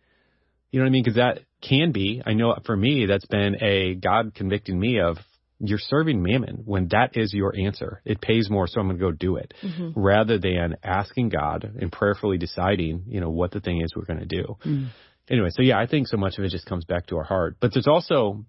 You 0.71 0.81
know 0.81 0.85
what 0.85 0.91
I 0.91 0.93
mean? 0.93 1.03
Because 1.03 1.17
that 1.17 1.41
can 1.61 1.93
be. 1.93 2.23
I 2.25 2.33
know 2.33 2.57
for 2.65 2.77
me, 2.77 3.07
that's 3.07 3.27
been 3.27 3.63
a 3.63 3.95
God 3.95 4.35
convicting 4.35 4.79
me 4.79 5.01
of 5.01 5.19
you're 5.59 5.79
serving 5.79 6.23
mammon 6.23 6.63
when 6.65 6.89
that 6.89 7.17
is 7.17 7.35
your 7.35 7.55
answer. 7.55 8.01
It 8.05 8.21
pays 8.21 8.49
more, 8.49 8.67
so 8.67 8.81
I'm 8.81 8.87
going 8.87 8.99
to 8.99 9.05
go 9.05 9.13
do 9.13 9.37
it, 9.37 9.53
mm-hmm. 9.63 9.91
rather 9.95 10.39
than 10.39 10.77
asking 10.83 11.29
God 11.29 11.71
and 11.79 11.93
prayerfully 11.93 12.39
deciding, 12.39 13.05
you 13.07 13.21
know, 13.21 13.31
what 13.31 13.51
the 13.51 13.61
thing 13.61 13.83
is 13.83 13.93
we're 13.95 14.07
going 14.07 14.21
to 14.21 14.27
do. 14.27 14.57
Mm. 14.65 14.89
Anyway, 15.31 15.49
so 15.51 15.63
yeah, 15.63 15.79
I 15.79 15.87
think 15.87 16.09
so 16.09 16.17
much 16.17 16.39
of 16.39 16.45
it 16.45 16.51
just 16.51 16.67
comes 16.67 16.85
back 16.85 17.07
to 17.07 17.17
our 17.17 17.25
heart. 17.25 17.57
But 17.61 17.73
there's 17.73 17.87
also 17.87 18.45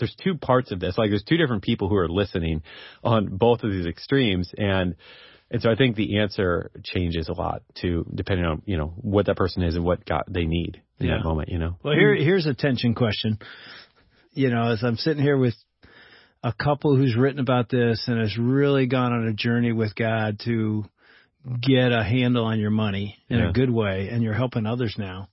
there's 0.00 0.14
two 0.22 0.36
parts 0.36 0.72
of 0.72 0.80
this. 0.80 0.98
Like 0.98 1.10
there's 1.10 1.22
two 1.22 1.36
different 1.36 1.62
people 1.62 1.88
who 1.88 1.96
are 1.96 2.08
listening 2.08 2.62
on 3.04 3.36
both 3.36 3.62
of 3.62 3.70
these 3.70 3.86
extremes, 3.86 4.50
and 4.58 4.96
and 5.52 5.62
so 5.62 5.70
I 5.70 5.76
think 5.76 5.96
the 5.96 6.18
answer 6.18 6.70
changes 6.82 7.28
a 7.28 7.32
lot 7.32 7.62
too, 7.80 8.06
depending 8.14 8.46
on 8.46 8.62
you 8.66 8.76
know 8.76 8.92
what 8.96 9.26
that 9.26 9.36
person 9.36 9.62
is 9.62 9.76
and 9.76 9.84
what 9.84 10.04
God 10.04 10.24
they 10.28 10.44
need 10.46 10.82
in 10.98 11.06
Yeah. 11.06 11.16
that 11.18 11.24
moment. 11.24 11.48
You 11.48 11.58
know. 11.58 11.76
Well, 11.82 11.94
here 11.94 12.14
here's 12.14 12.46
a 12.46 12.54
tension 12.54 12.94
question. 12.94 13.38
You 14.32 14.50
know, 14.50 14.70
as 14.70 14.82
I'm 14.82 14.96
sitting 14.96 15.22
here 15.22 15.36
with 15.36 15.54
a 16.42 16.52
couple 16.52 16.96
who's 16.96 17.14
written 17.16 17.40
about 17.40 17.68
this 17.68 18.04
and 18.06 18.18
has 18.20 18.36
really 18.38 18.86
gone 18.86 19.12
on 19.12 19.28
a 19.28 19.32
journey 19.34 19.72
with 19.72 19.94
God 19.94 20.40
to 20.44 20.84
get 21.60 21.92
a 21.92 22.02
handle 22.02 22.44
on 22.46 22.58
your 22.58 22.70
money 22.70 23.16
in 23.28 23.38
Yeah. 23.38 23.50
a 23.50 23.52
good 23.52 23.70
way, 23.70 24.08
and 24.10 24.22
you're 24.22 24.34
helping 24.34 24.66
others 24.66 24.94
now. 24.98 25.28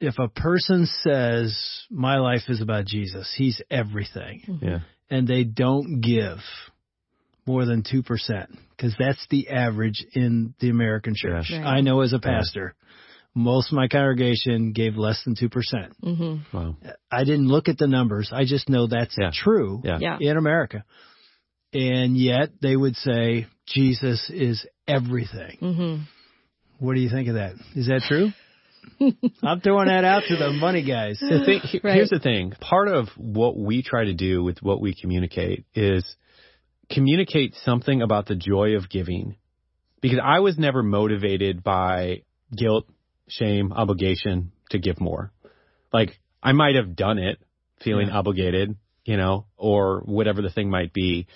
If 0.00 0.18
a 0.18 0.28
person 0.28 0.86
says, 1.02 1.56
My 1.90 2.18
life 2.18 2.42
is 2.48 2.60
about 2.60 2.86
Jesus, 2.86 3.32
He's 3.36 3.60
everything, 3.70 4.58
Yeah. 4.62 4.80
and 5.10 5.26
they 5.26 5.44
don't 5.44 6.00
give 6.00 6.38
more 7.46 7.64
than 7.66 7.82
2%, 7.82 8.04
because 8.70 8.94
that's 8.98 9.24
the 9.30 9.48
average 9.50 10.04
in 10.14 10.54
the 10.60 10.70
American 10.70 11.14
church. 11.16 11.50
Right. 11.52 11.62
I 11.64 11.80
know 11.82 12.00
as 12.00 12.12
a 12.12 12.18
pastor, 12.18 12.74
most 13.34 13.70
of 13.70 13.76
my 13.76 13.88
congregation 13.88 14.72
gave 14.72 14.96
less 14.96 15.22
than 15.24 15.34
2%. 15.34 15.50
Mm-hmm. 16.02 16.56
Wow. 16.56 16.76
I 17.10 17.24
didn't 17.24 17.48
look 17.48 17.68
at 17.68 17.78
the 17.78 17.86
numbers. 17.88 18.30
I 18.32 18.44
just 18.44 18.68
know 18.68 18.86
that's 18.86 19.16
Yeah. 19.18 19.30
true 19.34 19.82
Yeah. 19.84 19.98
Yeah. 20.00 20.16
in 20.20 20.36
America. 20.36 20.84
And 21.72 22.16
yet 22.16 22.50
they 22.62 22.76
would 22.76 22.96
say 22.96 23.46
Jesus 23.66 24.30
is 24.30 24.64
everything. 24.86 25.58
Mm-hmm. 25.60 26.02
What 26.78 26.94
do 26.94 27.00
you 27.00 27.10
think 27.10 27.28
of 27.28 27.34
that? 27.34 27.54
Is 27.74 27.86
that 27.88 28.02
true? 28.06 28.30
I'm 29.42 29.60
throwing 29.60 29.88
that 29.88 30.04
out 30.04 30.24
to 30.28 30.36
the 30.36 30.50
money 30.52 30.82
guys. 30.84 31.18
The 31.20 31.42
thing, 31.44 31.60
he- 31.60 31.80
Right. 31.82 31.94
Here's 31.96 32.10
the 32.10 32.18
thing. 32.18 32.52
Part 32.60 32.88
of 32.88 33.08
what 33.16 33.56
we 33.56 33.82
try 33.82 34.04
to 34.04 34.14
do 34.14 34.42
with 34.42 34.58
what 34.62 34.80
we 34.80 34.94
communicate 34.94 35.64
is 35.74 36.04
communicate 36.90 37.54
something 37.64 38.02
about 38.02 38.26
the 38.26 38.34
joy 38.36 38.76
of 38.76 38.88
giving. 38.88 39.36
Because 40.00 40.18
I 40.22 40.40
was 40.40 40.58
never 40.58 40.82
motivated 40.82 41.62
by 41.64 42.22
guilt, 42.54 42.86
shame, 43.28 43.72
obligation 43.72 44.52
to 44.70 44.78
give 44.78 45.00
more. 45.00 45.32
Like 45.92 46.18
I 46.42 46.52
might 46.52 46.74
have 46.76 46.94
done 46.94 47.18
it 47.18 47.38
feeling 47.82 48.08
Yeah. 48.08 48.18
obligated, 48.18 48.76
you 49.04 49.16
know, 49.16 49.46
or 49.56 50.00
whatever 50.04 50.42
the 50.42 50.50
thing 50.50 50.68
might 50.70 50.92
be. 50.92 51.26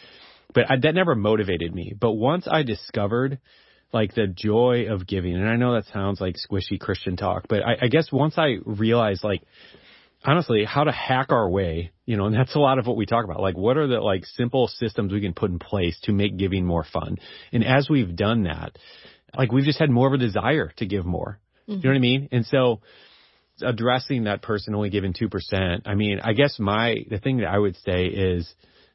But 0.55 0.71
I, 0.71 0.77
that 0.79 0.95
never 0.95 1.15
motivated 1.15 1.75
me. 1.75 1.95
But 1.99 2.13
once 2.13 2.47
I 2.51 2.63
discovered 2.63 3.39
like 3.93 4.15
the 4.15 4.27
joy 4.27 4.87
of 4.91 5.07
giving, 5.07 5.35
and 5.35 5.49
I 5.49 5.57
know 5.57 5.75
that 5.75 5.87
sounds 5.93 6.21
like 6.21 6.37
squishy 6.37 6.79
Christian 6.79 7.17
talk, 7.17 7.47
but 7.49 7.65
I, 7.65 7.77
I 7.83 7.89
guess 7.89 8.13
once 8.13 8.35
I 8.37 8.57
realized 8.65 9.25
like 9.25 9.43
honestly 10.25 10.65
how 10.65 10.85
to 10.85 10.93
hack 10.93 11.31
our 11.31 11.49
way, 11.49 11.93
you 12.05 12.17
know, 12.17 12.27
and 12.27 12.35
that's 12.35 12.55
a 12.55 12.59
lot 12.59 12.79
of 12.79 12.87
what 12.87 12.97
we 12.97 13.07
talk 13.07 13.25
about. 13.25 13.41
Like 13.41 13.57
what 13.57 13.77
are 13.77 13.87
the 13.87 14.01
like 14.01 14.25
simple 14.27 14.69
systems 14.69 15.13
we 15.13 15.21
can 15.21 15.35
put 15.35 15.51
in 15.51 15.59
place 15.59 15.99
to 16.05 16.13
make 16.13 16.37
giving 16.37 16.67
more 16.67 16.85
fun? 16.85 17.17
And 17.53 17.65
as 17.65 17.89
we've 17.89 18.15
done 18.15 18.45
that, 18.45 18.77
like 19.37 19.53
we've 19.53 19.65
just 19.65 19.79
had 19.79 19.91
more 19.91 20.09
of 20.09 20.15
a 20.15 20.19
desire 20.19 20.73
to 20.79 20.87
give 20.87 21.05
more. 21.05 21.39
You 21.67 21.75
know 21.75 21.81
mm-hmm. 21.81 21.89
what 21.89 21.97
I 21.97 22.01
mean? 22.01 22.29
And 22.33 22.47
so 22.47 22.81
addressing 23.63 24.25
that 24.25 24.43
person 24.43 24.75
only 24.75 24.91
giving 24.91 25.13
2%, 25.13 25.83
I 25.85 25.95
mean, 25.95 26.21
I 26.23 26.33
guess 26.33 26.59
my, 26.59 26.97
the 27.09 27.19
thing 27.19 27.39
that 27.39 27.49
I 27.49 27.59
would 27.59 27.77
say 27.85 28.07
is, 28.07 28.53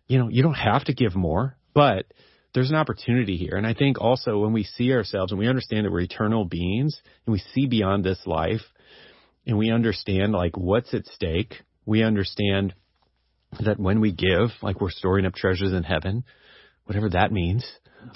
you 0.08 0.18
know, 0.18 0.30
you 0.30 0.42
don't 0.42 0.54
have 0.54 0.86
to 0.86 0.94
give 0.94 1.16
more, 1.16 1.56
but 1.74 2.06
there's 2.54 2.70
an 2.70 2.76
opportunity 2.76 3.36
here. 3.38 3.56
And 3.56 3.66
I 3.66 3.74
think 3.74 4.00
also 4.00 4.40
when 4.40 4.54
we 4.54 4.64
see 4.64 4.94
ourselves 4.94 5.32
and 5.32 5.40
we 5.40 5.48
understand 5.48 5.86
that 5.86 5.92
we're 5.92 6.02
eternal 6.02 6.46
beings 6.46 7.00
and 7.26 7.34
we 7.34 7.40
see 7.54 7.68
beyond 7.68 8.04
this 8.04 8.20
life 8.26 8.62
and 9.46 9.58
we 9.58 9.72
understand 9.72 10.34
like 10.34 10.56
what's 10.56 10.94
at 10.94 11.06
stake, 11.08 11.56
we 11.86 12.04
understand 12.04 12.74
that 13.60 13.80
when 13.80 14.02
we 14.02 14.12
give, 14.12 14.50
like 14.62 14.82
we're 14.82 14.92
storing 14.92 15.26
up 15.26 15.34
treasures 15.34 15.74
in 15.74 15.84
heaven, 15.84 16.24
whatever 16.86 17.10
that 17.10 17.32
means. 17.32 17.66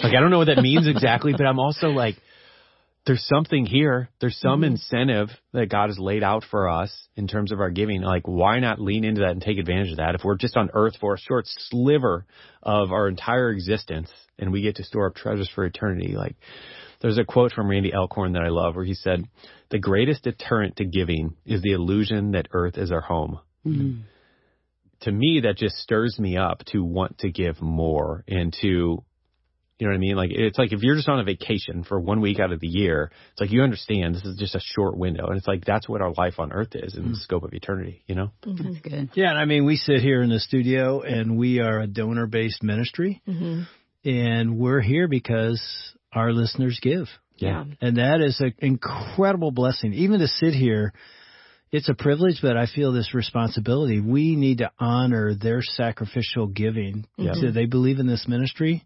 Like 0.03 0.13
I 0.15 0.19
don't 0.19 0.31
know 0.31 0.39
what 0.39 0.47
that 0.47 0.61
means 0.61 0.87
exactly, 0.87 1.33
but 1.35 1.45
I'm 1.45 1.59
also 1.59 1.87
like, 1.87 2.15
there's 3.07 3.25
something 3.25 3.65
here. 3.65 4.09
There's 4.19 4.37
some 4.37 4.61
mm-hmm. 4.61 4.73
incentive 4.73 5.29
that 5.53 5.69
God 5.69 5.87
has 5.87 5.97
laid 5.97 6.23
out 6.23 6.43
for 6.51 6.69
us 6.69 6.91
in 7.15 7.27
terms 7.27 7.51
of 7.51 7.59
our 7.59 7.71
giving. 7.71 8.01
Like, 8.01 8.27
why 8.27 8.59
not 8.59 8.81
lean 8.81 9.03
into 9.03 9.21
that 9.21 9.31
and 9.31 9.41
take 9.41 9.57
advantage 9.57 9.91
of 9.91 9.97
that? 9.97 10.13
If 10.13 10.23
we're 10.23 10.35
just 10.35 10.57
on 10.57 10.69
earth 10.73 10.97
for 10.99 11.13
a 11.13 11.19
short 11.19 11.45
sliver 11.47 12.25
of 12.61 12.91
our 12.91 13.07
entire 13.07 13.49
existence 13.49 14.11
and 14.37 14.51
we 14.51 14.61
get 14.61 14.75
to 14.75 14.83
store 14.83 15.07
up 15.07 15.15
treasures 15.15 15.49
for 15.55 15.65
eternity, 15.65 16.15
like, 16.15 16.35
there's 16.99 17.17
a 17.17 17.23
quote 17.23 17.53
from 17.53 17.69
Randy 17.69 17.93
Alcorn 17.93 18.33
that 18.33 18.43
I 18.43 18.49
love 18.49 18.75
where 18.75 18.85
he 18.85 18.93
said, 18.93 19.23
the 19.69 19.79
greatest 19.79 20.23
deterrent 20.23 20.77
to 20.77 20.85
giving 20.85 21.35
is 21.45 21.61
the 21.61 21.73
illusion 21.73 22.31
that 22.31 22.49
earth 22.51 22.77
is 22.77 22.91
our 22.91 23.01
home. 23.01 23.39
Mm-hmm. 23.65 24.01
To 25.01 25.11
me, 25.11 25.41
that 25.43 25.57
just 25.57 25.75
stirs 25.77 26.17
me 26.19 26.37
up 26.37 26.63
to 26.71 26.83
want 26.83 27.19
to 27.19 27.29
give 27.29 27.61
more 27.61 28.23
and 28.27 28.55
to 28.61 29.03
you 29.79 29.85
know 29.85 29.91
what 29.91 29.97
I 29.97 29.99
mean? 29.99 30.15
Like 30.15 30.31
it's 30.31 30.57
like 30.57 30.73
if 30.73 30.81
you're 30.81 30.95
just 30.95 31.07
on 31.07 31.19
a 31.19 31.23
vacation 31.23 31.83
for 31.83 31.99
one 31.99 32.19
week 32.19 32.39
out 32.39 32.51
of 32.51 32.59
the 32.59 32.67
year, 32.67 33.11
it's 33.31 33.41
like 33.41 33.51
you 33.51 33.61
understand 33.61 34.15
this 34.15 34.25
is 34.25 34.37
just 34.37 34.55
a 34.55 34.59
short 34.59 34.97
window, 34.97 35.27
and 35.27 35.37
it's 35.37 35.47
like 35.47 35.65
that's 35.65 35.87
what 35.87 36.01
our 36.01 36.13
life 36.17 36.39
on 36.39 36.51
Earth 36.51 36.73
is 36.73 36.95
in 36.95 37.03
the 37.03 37.09
hmm. 37.09 37.15
scope 37.15 37.43
of 37.43 37.53
eternity. 37.53 38.03
You 38.07 38.15
know? 38.15 38.31
Mm-hmm. 38.45 38.63
That's 38.63 38.81
good. 38.81 39.09
Yeah, 39.13 39.29
and 39.29 39.37
I 39.37 39.45
mean, 39.45 39.65
we 39.65 39.75
sit 39.77 40.01
here 40.01 40.21
in 40.23 40.29
the 40.29 40.39
studio 40.39 41.01
and 41.01 41.37
we 41.37 41.59
are 41.59 41.79
a 41.79 41.87
donor 41.87 42.27
based 42.27 42.63
ministry, 42.63 43.21
Mm-hmm. 43.27 43.63
and 44.09 44.57
we're 44.57 44.81
here 44.81 45.07
because 45.07 45.61
our 46.13 46.31
listeners 46.31 46.79
give. 46.81 47.07
Yeah. 47.35 47.65
And 47.81 47.97
that 47.97 48.21
is 48.21 48.39
an 48.39 48.53
incredible 48.59 49.51
blessing. 49.51 49.93
Even 49.93 50.19
to 50.21 50.27
sit 50.27 50.53
here, 50.53 50.93
it's 51.71 51.89
a 51.89 51.93
privilege, 51.93 52.39
but 52.41 52.57
I 52.57 52.65
feel 52.65 52.91
this 52.91 53.13
responsibility. 53.13 53.99
We 53.99 54.35
need 54.35 54.59
to 54.59 54.71
honor 54.79 55.35
their 55.35 55.61
sacrificial 55.61 56.47
giving. 56.47 57.05
Mm-hmm. 57.19 57.23
Yeah. 57.23 57.33
So 57.35 57.51
they 57.51 57.65
believe 57.65 57.99
in 57.99 58.07
this 58.07 58.25
ministry, 58.27 58.85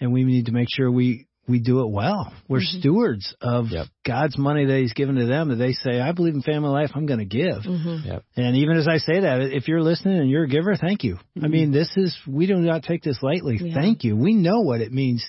and 0.00 0.12
we 0.12 0.24
need 0.24 0.46
to 0.46 0.52
make 0.52 0.68
sure 0.70 0.90
we 0.90 1.26
we 1.50 1.58
do 1.58 1.80
it 1.80 1.90
well. 1.90 2.32
We're 2.48 2.60
mm-hmm. 2.60 2.78
stewards 2.78 3.34
of 3.40 3.66
Yep. 3.70 3.86
God's 4.06 4.38
money 4.38 4.66
that 4.66 4.78
He's 4.78 4.92
given 4.92 5.16
to 5.16 5.26
them. 5.26 5.48
That 5.48 5.56
they 5.56 5.72
say, 5.72 6.00
"I 6.00 6.12
believe 6.12 6.34
in 6.34 6.42
family 6.42 6.70
life. 6.70 6.90
I'm 6.94 7.06
going 7.06 7.18
to 7.18 7.24
give." 7.24 7.64
Mm-hmm. 7.64 8.08
Yep. 8.08 8.24
And 8.36 8.56
even 8.56 8.76
as 8.76 8.86
I 8.88 8.98
say 8.98 9.20
that, 9.20 9.40
if 9.52 9.68
you're 9.68 9.82
listening 9.82 10.18
and 10.18 10.30
you're 10.30 10.44
a 10.44 10.48
giver, 10.48 10.76
thank 10.76 11.02
you. 11.02 11.16
I 11.36 11.40
mm-hmm. 11.40 11.50
mean, 11.50 11.72
this 11.72 11.90
is, 11.96 12.16
we 12.26 12.46
do 12.46 12.56
not 12.56 12.84
take 12.84 13.02
this 13.02 13.18
lightly. 13.22 13.58
Yeah. 13.60 13.74
Thank 13.74 14.04
you. 14.04 14.16
We 14.16 14.34
know 14.34 14.60
what 14.60 14.80
it 14.80 14.92
means 14.92 15.26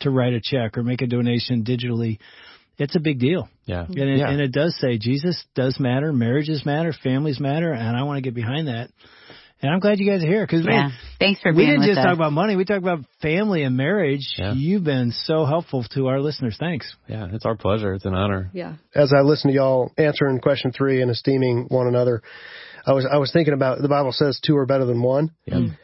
to 0.00 0.10
write 0.10 0.32
a 0.32 0.40
check 0.42 0.78
or 0.78 0.82
make 0.82 1.02
a 1.02 1.06
donation 1.06 1.64
digitally. 1.64 2.18
It's 2.78 2.96
a 2.96 3.00
big 3.00 3.18
deal. 3.20 3.48
Yeah. 3.66 3.82
Mm-hmm. 3.82 4.00
And 4.00 4.10
it, 4.10 4.18
yeah. 4.18 4.30
and 4.30 4.40
it 4.40 4.52
does 4.52 4.76
say 4.80 4.98
Jesus 4.98 5.42
does 5.54 5.78
matter, 5.78 6.12
marriages 6.12 6.64
matter, 6.64 6.92
families 6.92 7.40
matter, 7.40 7.72
and 7.72 7.96
I 7.96 8.02
want 8.02 8.18
to 8.18 8.22
get 8.22 8.34
behind 8.34 8.68
that. 8.68 8.90
And 9.64 9.72
I'm 9.72 9.80
glad 9.80 9.98
you 9.98 10.06
guys 10.10 10.22
are 10.22 10.26
here 10.26 10.46
because 10.46 10.66
Yeah. 10.66 10.90
Thanks 11.18 11.40
for 11.40 11.50
being. 11.52 11.56
we 11.56 11.64
didn't 11.72 11.80
with 11.80 11.88
just 11.88 11.98
us. 12.00 12.04
talk 12.04 12.14
about 12.14 12.32
money. 12.34 12.54
We 12.54 12.66
talked 12.66 12.82
about 12.82 13.00
family 13.22 13.62
and 13.62 13.74
marriage. 13.78 14.34
Yeah. 14.36 14.52
You've 14.52 14.84
been 14.84 15.10
so 15.10 15.46
helpful 15.46 15.84
to 15.94 16.08
our 16.08 16.20
listeners. 16.20 16.56
Thanks. 16.60 16.94
yeah, 17.08 17.28
it's 17.32 17.46
our 17.46 17.56
pleasure. 17.56 17.94
It's 17.94 18.04
an 18.04 18.14
honor. 18.14 18.50
Yeah. 18.52 18.74
as 18.94 19.14
I 19.16 19.22
listen 19.22 19.48
to 19.50 19.54
y'all 19.56 19.90
answering 19.96 20.38
question 20.40 20.70
three 20.70 21.00
and 21.00 21.10
esteeming 21.10 21.64
one 21.70 21.86
another, 21.86 22.20
I 22.86 22.92
was 22.92 23.06
I 23.10 23.16
was 23.16 23.32
thinking 23.32 23.54
about 23.54 23.80
the 23.80 23.88
Bible 23.88 24.12
says 24.12 24.38
two 24.44 24.54
are 24.58 24.66
better 24.66 24.84
than 24.84 25.00
one. 25.02 25.30
Yeah. 25.46 25.54
Mm. 25.54 25.78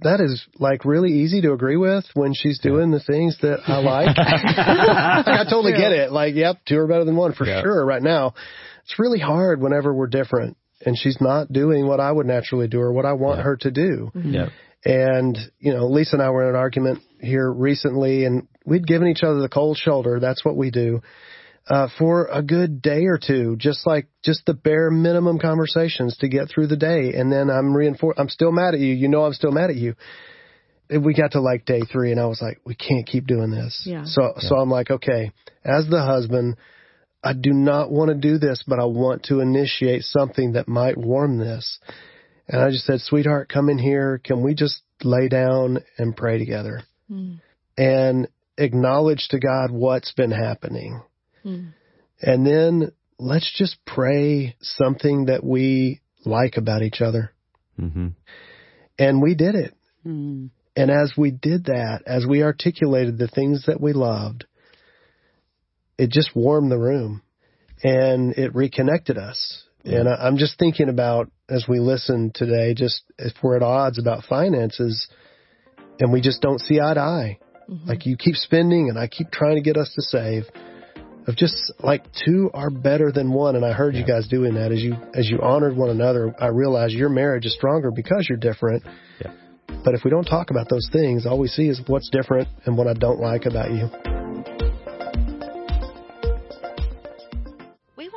that 0.00 0.20
is 0.20 0.42
like 0.58 0.86
really 0.86 1.12
easy 1.12 1.42
to 1.42 1.52
agree 1.52 1.76
with 1.76 2.06
when 2.14 2.32
she's 2.32 2.58
doing 2.60 2.90
the 2.90 3.00
things 3.00 3.36
that 3.42 3.60
I 3.68 3.78
like. 3.80 4.16
I 4.18 5.44
totally 5.44 5.72
get 5.72 5.92
it. 5.92 6.10
Like, 6.10 6.34
yep, 6.34 6.56
two 6.66 6.78
are 6.78 6.86
better 6.86 7.04
than 7.04 7.16
one 7.16 7.34
for 7.34 7.46
Yeah. 7.46 7.60
sure 7.60 7.84
right 7.84 8.02
now. 8.02 8.32
It's 8.84 8.98
really 8.98 9.18
hard 9.20 9.60
whenever 9.60 9.92
we're 9.92 10.06
different 10.06 10.56
and 10.86 10.96
she's 10.96 11.20
not 11.20 11.52
doing 11.52 11.86
what 11.86 12.00
I 12.00 12.10
would 12.10 12.26
naturally 12.26 12.68
do 12.68 12.80
or 12.80 12.92
what 12.92 13.04
I 13.04 13.12
want 13.12 13.38
Yeah. 13.38 13.44
her 13.44 13.56
to 13.56 13.70
do. 13.70 14.10
Yeah. 14.14 14.48
And, 14.84 15.36
you 15.58 15.74
know, 15.74 15.88
Lisa 15.88 16.14
and 16.16 16.22
I 16.22 16.30
were 16.30 16.44
in 16.44 16.50
an 16.50 16.54
argument 16.54 17.00
here 17.20 17.50
recently 17.52 18.24
and 18.24 18.46
we'd 18.64 18.86
given 18.86 19.08
each 19.08 19.24
other 19.24 19.40
the 19.40 19.48
cold 19.48 19.76
shoulder. 19.76 20.20
That's 20.20 20.44
what 20.44 20.56
we 20.56 20.70
do. 20.70 21.02
Uh, 21.68 21.88
for 21.98 22.26
a 22.30 22.40
good 22.42 22.80
day 22.80 23.06
or 23.06 23.18
two, 23.18 23.56
just 23.56 23.84
like 23.84 24.06
just 24.24 24.46
the 24.46 24.54
bare 24.54 24.88
minimum 24.88 25.40
conversations 25.40 26.16
to 26.18 26.28
get 26.28 26.48
through 26.48 26.68
the 26.68 26.76
day. 26.76 27.12
And 27.14 27.32
then 27.32 27.50
I'm 27.50 27.74
reinforced. 27.74 28.20
I'm 28.20 28.28
still 28.28 28.52
mad 28.52 28.74
at 28.74 28.80
you. 28.80 28.94
You 28.94 29.08
know, 29.08 29.24
I'm 29.24 29.32
still 29.32 29.50
mad 29.50 29.70
at 29.70 29.76
you. 29.76 29.96
And 30.88 31.04
we 31.04 31.14
got 31.14 31.32
to 31.32 31.40
like 31.40 31.64
day 31.64 31.80
three 31.80 32.12
and 32.12 32.20
I 32.20 32.26
was 32.26 32.40
like, 32.40 32.60
we 32.64 32.76
can't 32.76 33.04
keep 33.04 33.26
doing 33.26 33.50
this. 33.50 33.82
Yeah. 33.84 34.04
So, 34.04 34.34
so 34.38 34.54
I'm 34.56 34.70
like, 34.70 34.92
okay, 34.92 35.32
as 35.64 35.88
the 35.88 36.00
husband, 36.00 36.54
I 37.26 37.32
do 37.32 37.52
not 37.52 37.90
want 37.90 38.08
to 38.10 38.14
do 38.14 38.38
this, 38.38 38.62
but 38.66 38.78
I 38.78 38.84
want 38.84 39.24
to 39.24 39.40
initiate 39.40 40.02
something 40.04 40.52
that 40.52 40.68
might 40.68 40.96
warm 40.96 41.38
this. 41.38 41.80
And 42.46 42.62
I 42.62 42.70
just 42.70 42.84
said, 42.84 43.00
sweetheart, 43.00 43.48
come 43.48 43.68
in 43.68 43.78
here. 43.78 44.20
Can 44.22 44.42
we 44.42 44.54
just 44.54 44.80
lay 45.02 45.28
down 45.28 45.78
and 45.98 46.16
pray 46.16 46.38
together 46.38 46.82
Mm. 47.10 47.40
and 47.76 48.28
acknowledge 48.56 49.28
to 49.30 49.38
God 49.40 49.72
what's 49.72 50.12
been 50.12 50.30
happening? 50.30 51.00
Mm. 51.44 51.72
And 52.22 52.46
then 52.46 52.92
let's 53.18 53.52
just 53.58 53.76
pray 53.84 54.54
something 54.60 55.26
that 55.26 55.42
we 55.42 56.00
like 56.24 56.56
about 56.56 56.82
each 56.82 57.00
other. 57.00 57.32
hmm 57.76 58.08
And 58.98 59.20
we 59.20 59.34
did 59.34 59.54
it. 59.56 59.74
Mm. 60.06 60.50
And 60.76 60.90
as 60.90 61.14
we 61.16 61.30
did 61.32 61.64
that, 61.64 62.02
as 62.06 62.24
we 62.24 62.42
articulated 62.42 63.18
the 63.18 63.28
things 63.28 63.64
that 63.66 63.80
we 63.80 63.92
loved, 63.92 64.44
it 65.98 66.10
just 66.10 66.34
warmed 66.34 66.70
the 66.70 66.78
room 66.78 67.22
and 67.82 68.32
it 68.36 68.54
reconnected 68.54 69.18
us. 69.18 69.64
And 69.84 70.08
I, 70.08 70.14
I'm 70.14 70.36
just 70.36 70.58
thinking 70.58 70.88
about 70.88 71.30
as 71.48 71.66
we 71.68 71.78
listen 71.78 72.32
today, 72.34 72.74
just 72.74 73.02
if 73.18 73.32
we're 73.42 73.56
at 73.56 73.62
odds 73.62 73.98
about 73.98 74.24
finances 74.24 75.06
and 76.00 76.12
we 76.12 76.20
just 76.20 76.42
don't 76.42 76.60
see 76.60 76.80
eye 76.80 76.94
to 76.94 77.00
eye, 77.00 77.38
Mhm. 77.68 77.86
like 77.88 78.06
you 78.06 78.16
keep 78.16 78.36
spending 78.36 78.88
and 78.88 78.98
I 78.98 79.06
keep 79.08 79.30
trying 79.30 79.56
to 79.56 79.60
get 79.60 79.76
us 79.76 79.92
to 79.94 80.02
save. 80.02 80.44
Of 81.26 81.34
just 81.34 81.72
like 81.82 82.04
two 82.24 82.50
are 82.54 82.70
better 82.70 83.10
than 83.10 83.32
one, 83.32 83.56
and 83.56 83.64
I 83.64 83.72
heard 83.72 83.96
you 83.96 84.04
guys 84.04 84.28
doing 84.28 84.54
that 84.54 84.70
as 84.70 84.80
you 84.80 84.96
as 85.14 85.28
you 85.28 85.40
honored 85.40 85.76
one 85.76 85.90
another. 85.90 86.32
I 86.40 86.46
realized 86.46 86.94
your 86.94 87.08
marriage 87.08 87.44
is 87.46 87.54
stronger 87.54 87.90
because 87.90 88.28
you're 88.28 88.38
different. 88.38 88.84
Yeah. 89.20 89.32
But 89.84 89.94
if 89.94 90.04
we 90.04 90.10
don't 90.12 90.24
talk 90.24 90.50
about 90.52 90.68
those 90.68 90.88
things, 90.92 91.26
all 91.26 91.40
we 91.40 91.48
see 91.48 91.66
is 91.68 91.80
what's 91.88 92.08
different 92.10 92.46
and 92.64 92.78
what 92.78 92.86
I 92.86 92.92
don't 92.92 93.18
like 93.18 93.46
about 93.46 93.72
you. 93.72 94.15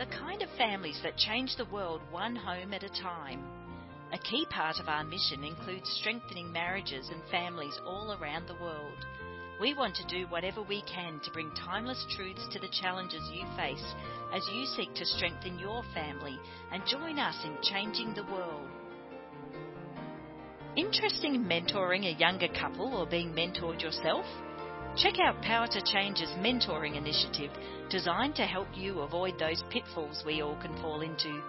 the 0.00 0.06
kind 0.18 0.40
of 0.40 0.48
families 0.56 0.98
that 1.02 1.14
change 1.18 1.54
the 1.58 1.64
world 1.66 2.00
one 2.10 2.34
home 2.34 2.72
at 2.72 2.82
a 2.82 3.02
time. 3.02 3.44
A 4.14 4.18
key 4.18 4.46
part 4.48 4.80
of 4.80 4.88
our 4.88 5.04
mission 5.04 5.44
includes 5.44 5.94
strengthening 6.00 6.50
marriages 6.50 7.10
and 7.12 7.20
families 7.30 7.78
all 7.86 8.16
around 8.18 8.48
the 8.48 8.56
world. 8.62 8.96
We 9.60 9.74
want 9.74 9.94
to 9.96 10.06
do 10.06 10.26
whatever 10.28 10.62
we 10.62 10.82
can 10.90 11.20
to 11.22 11.30
bring 11.32 11.50
timeless 11.50 12.02
truths 12.16 12.48
to 12.50 12.58
the 12.58 12.72
challenges 12.80 13.20
you 13.30 13.44
face 13.58 13.84
as 14.32 14.42
you 14.54 14.64
seek 14.64 14.94
to 14.94 15.04
strengthen 15.04 15.58
your 15.58 15.82
family 15.92 16.38
and 16.72 16.82
join 16.86 17.18
us 17.18 17.36
in 17.44 17.58
changing 17.60 18.14
the 18.14 18.24
world. 18.24 18.70
Interested 20.76 21.34
in 21.34 21.44
mentoring 21.44 22.06
a 22.06 22.18
younger 22.18 22.48
couple 22.58 22.94
or 22.96 23.06
being 23.06 23.34
mentored 23.34 23.82
yourself? 23.82 24.24
Check 24.96 25.20
out 25.20 25.40
Power 25.42 25.68
to 25.68 25.80
Change's 25.82 26.30
mentoring 26.38 26.96
initiative 26.96 27.52
designed 27.90 28.34
to 28.36 28.42
help 28.42 28.68
you 28.74 29.00
avoid 29.00 29.38
those 29.38 29.62
pitfalls 29.70 30.22
we 30.26 30.42
all 30.42 30.56
can 30.60 30.76
fall 30.82 31.00
into. 31.00 31.40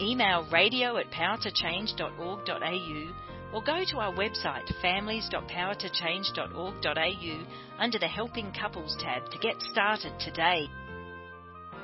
Email 0.00 0.48
radio 0.50 0.96
at 0.96 1.10
powertochange.org.au 1.10 3.12
or 3.52 3.62
go 3.62 3.84
to 3.84 3.98
our 3.98 4.14
website 4.14 4.66
families.powertochange.org.au 4.80 7.46
under 7.78 7.98
the 7.98 8.08
Helping 8.08 8.50
Couples 8.52 8.96
tab 8.98 9.30
to 9.30 9.36
get 9.38 9.60
started 9.60 10.18
today. 10.18 10.66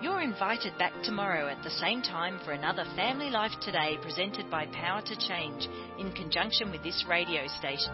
You're 0.00 0.22
invited 0.22 0.78
back 0.78 0.94
tomorrow 1.02 1.48
at 1.48 1.62
the 1.62 1.68
same 1.70 2.00
time 2.02 2.38
for 2.44 2.52
another 2.52 2.84
Family 2.96 3.30
Life 3.30 3.52
Today 3.60 3.98
presented 4.02 4.50
by 4.50 4.66
Power 4.66 5.00
to 5.02 5.16
Change 5.16 5.68
in 5.98 6.12
conjunction 6.12 6.70
with 6.70 6.82
this 6.82 7.04
radio 7.08 7.46
station. 7.58 7.92